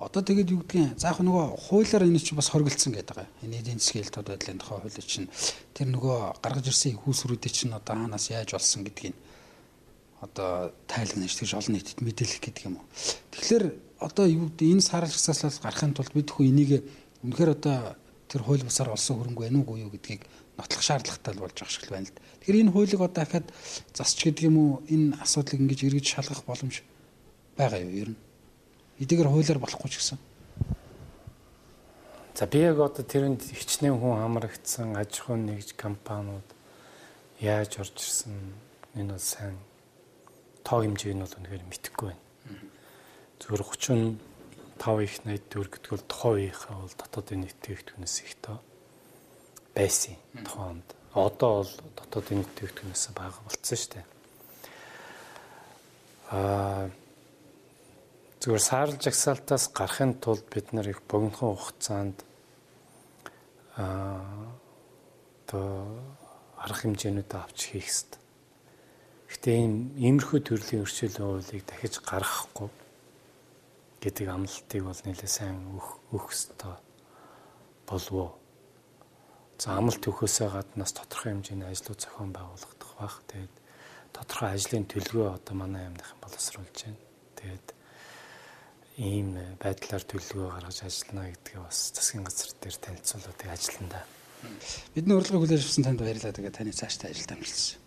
Одоо 0.00 0.24
тэгээд 0.24 0.48
юу 0.48 0.64
гэдгийг 0.64 0.96
заах 0.96 1.20
нөгөө 1.20 1.60
хуулиар 1.68 2.08
энэ 2.08 2.24
чинь 2.24 2.40
бас 2.40 2.48
хоригдсан 2.48 2.96
гэдэг 2.96 3.20
байгаа. 3.20 3.28
Энэ 3.44 3.60
эдийн 3.60 3.76
засгийн 3.76 4.08
хэлтүүд 4.08 4.28
байдлын 4.32 4.56
тухай 4.56 4.80
хууль 4.80 5.04
чинь 5.04 5.28
тэр 5.76 5.92
нөгөө 5.92 6.40
гаргаж 6.40 6.66
ирсэн 6.72 6.96
хүүсрүүдийн 7.04 7.52
чинь 7.52 7.76
одоо 7.76 8.00
хаанаас 8.00 8.32
яаж 8.32 8.56
болсон 8.56 8.88
гэдгийг 8.88 9.12
одоо 10.24 10.72
тайлгнаж 10.88 11.36
тэгж 11.36 11.52
олон 11.52 11.76
нийтэд 11.76 12.00
мэдээлэх 12.00 12.40
гэдэг 12.40 12.64
юм 12.64 12.80
уу. 12.80 12.88
Тэгэхээр 13.28 13.64
одоо 14.00 14.24
юу 14.24 14.48
гэдэг 14.48 14.72
энэ 14.72 15.04
ихсаслал 15.04 15.60
гарахын 15.60 15.92
тулд 15.92 16.12
бид 16.16 16.32
хөө 16.32 16.48
энийг 16.48 16.80
үнэхээр 17.20 17.52
одоо 17.60 17.96
тэр 18.24 18.40
хууль 18.40 18.64
бусаар 18.64 18.96
олсон 18.96 19.20
хөрөнгө 19.20 19.44
байна 19.52 19.60
уу 19.68 19.76
юу 19.84 19.92
гэдгийг 19.92 20.24
нотлох 20.56 20.80
шаардлагатай 20.80 21.36
болж 21.36 21.56
байгаа 21.60 21.76
шиг 21.76 21.92
байна 21.92 22.08
л. 22.08 22.16
Тэгэхээр 22.40 22.60
энэ 22.64 22.72
хуулийг 22.72 23.00
одоо 23.04 23.20
дахиад 23.20 23.52
засч 23.92 24.16
гэдэг 24.24 24.48
юм 24.48 24.56
уу 24.56 24.72
энэ 24.88 25.20
асуудлыг 25.20 25.60
ингэж 25.60 25.80
эргэж 25.92 26.06
шалгах 26.08 26.44
боломж 26.48 26.80
байгаа 27.56 27.84
юу 27.84 27.92
ер 27.92 28.10
нь? 28.16 28.20
Эдгээр 29.00 29.32
хуулиар 29.32 29.56
болохгүй 29.56 29.88
ч 29.88 29.96
гэсэн. 29.96 30.18
За 32.36 32.44
би 32.44 32.60
яг 32.60 32.76
одоо 32.84 33.00
тэрэнд 33.00 33.48
хичнээн 33.48 33.96
хүн 33.96 34.20
хамрагдсан 34.20 34.92
аж 35.00 35.24
ахуйн 35.24 35.48
нэгж 35.48 35.72
компаниуд 35.72 36.44
яаж 37.40 37.80
орж 37.80 37.96
ирсэн 37.96 38.36
энэ 39.00 39.16
бол 39.16 39.24
сайн 39.24 39.56
тоо 40.60 40.84
хэмжээг 40.84 41.16
нь 41.16 41.24
бол 41.24 41.36
үнэхээр 41.40 41.64
мэдэхгүй 41.64 42.12
байна. 42.12 42.24
Зүгээр 43.40 43.64
35 43.64 45.00
их 45.00 45.14
84 45.24 45.68
гэдэг 45.72 45.90
бол 45.96 46.04
тухайн 46.04 46.36
үеийнхээ 46.36 46.76
бол 46.76 46.96
дотоодын 47.00 47.40
нэтгэгдэхүүнээс 47.48 48.16
их 48.20 48.36
тоо 48.44 48.58
байсан 49.72 50.16
тухайд. 50.44 50.88
Одоо 51.16 51.52
бол 51.64 51.72
дотоодын 51.96 52.44
нэтгэгдэхүүнээс 52.44 53.04
бага 53.16 53.40
болцсон 53.48 53.78
шүү 53.80 53.92
дээ. 53.96 54.06
Аа 56.36 56.92
зүгээр 58.40 58.64
саарл 58.64 58.96
жагсаалтаас 58.96 59.68
гарахын 59.76 60.16
тулд 60.16 60.48
бид 60.48 60.72
нар 60.72 60.88
их 60.88 61.04
богинохон 61.04 61.56
хугацаанд 61.60 62.24
аа 63.76 64.56
то 65.44 65.60
арга 66.56 66.80
хэмжээнүүд 66.80 67.30
авч 67.36 67.58
хийх 67.68 67.84
хэрэгтэй. 67.84 68.20
Гэтэ 69.28 69.50
энэ 69.60 69.78
иймэрхүү 70.08 70.40
төрлийн 70.40 70.84
өршөөлөө 70.88 71.26
хуулийг 71.28 71.64
дахиж 71.68 71.94
гаргахгүй 72.00 72.68
гэдэг 74.00 74.26
амлалтыг 74.32 74.82
бол 74.88 75.02
нэлээд 75.04 75.28
сайн 75.28 75.60
өөх 75.76 75.88
өөх 76.16 76.26
ёстой 76.32 76.80
болов. 77.84 78.40
За 79.60 79.76
амлалт 79.76 80.00
өгөхөөсөө 80.00 80.48
гаднаас 80.48 80.92
тодорхой 80.96 81.36
хэмжээний 81.36 81.68
ажлууд 81.68 82.00
зохион 82.00 82.32
байгуулагдах 82.32 82.92
бах. 82.96 83.20
Тэгээд 83.28 83.54
тодорхой 84.16 84.50
ажлын 84.56 84.88
төлөвөө 84.88 85.28
одоо 85.36 85.54
манай 85.60 85.84
аймныхан 85.84 86.18
боловсруулж 86.24 86.76
байна. 86.80 87.04
Тэгээд 87.36 87.66
ийм 88.98 89.38
байдлаар 89.62 90.04
төлөвөө 90.08 90.48
гаргаж 90.50 90.78
ажиллана 90.82 91.30
гэдгээ 91.30 91.60
бас 91.62 91.78
засгийн 91.94 92.24
газар 92.26 92.50
дээр 92.58 92.76
танилцуулаад 92.80 93.40
ажиллана. 93.46 94.02
Бидний 94.94 95.16
урилгыг 95.16 95.40
хүлээж 95.44 95.62
авсан 95.64 95.84
танд 95.84 96.00
баярлалаа. 96.00 96.32
Тэгээд 96.34 96.56
таны 96.58 96.72
цаашдаа 96.72 97.10
ажилд 97.12 97.32
амжилтсан. 97.36 97.78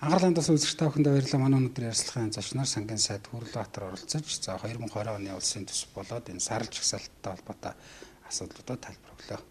Анхаарал 0.00 0.32
хандсан 0.32 0.56
үзэгч 0.56 0.74
та 0.76 0.88
бүхэнд 0.88 1.08
баярлалаа. 1.08 1.40
Манай 1.44 1.58
өнөөдөр 1.60 1.88
ярилцлагын 1.92 2.34
зочноор 2.34 2.68
сангийн 2.68 3.00
сайд 3.00 3.24
Хүрлбаатар 3.28 3.88
оролцож 3.88 4.26
за 4.40 4.56
2020 4.56 5.12
оны 5.12 5.30
улсын 5.36 5.68
төсөв 5.68 5.92
болоод 5.94 6.32
энэ 6.32 6.40
сарлж 6.40 6.74
гсалттай 6.80 7.36
холбоотой 7.36 7.74
асуудлуудад 8.28 8.80
тайлбар 8.80 9.12
өглөө. 9.14 9.49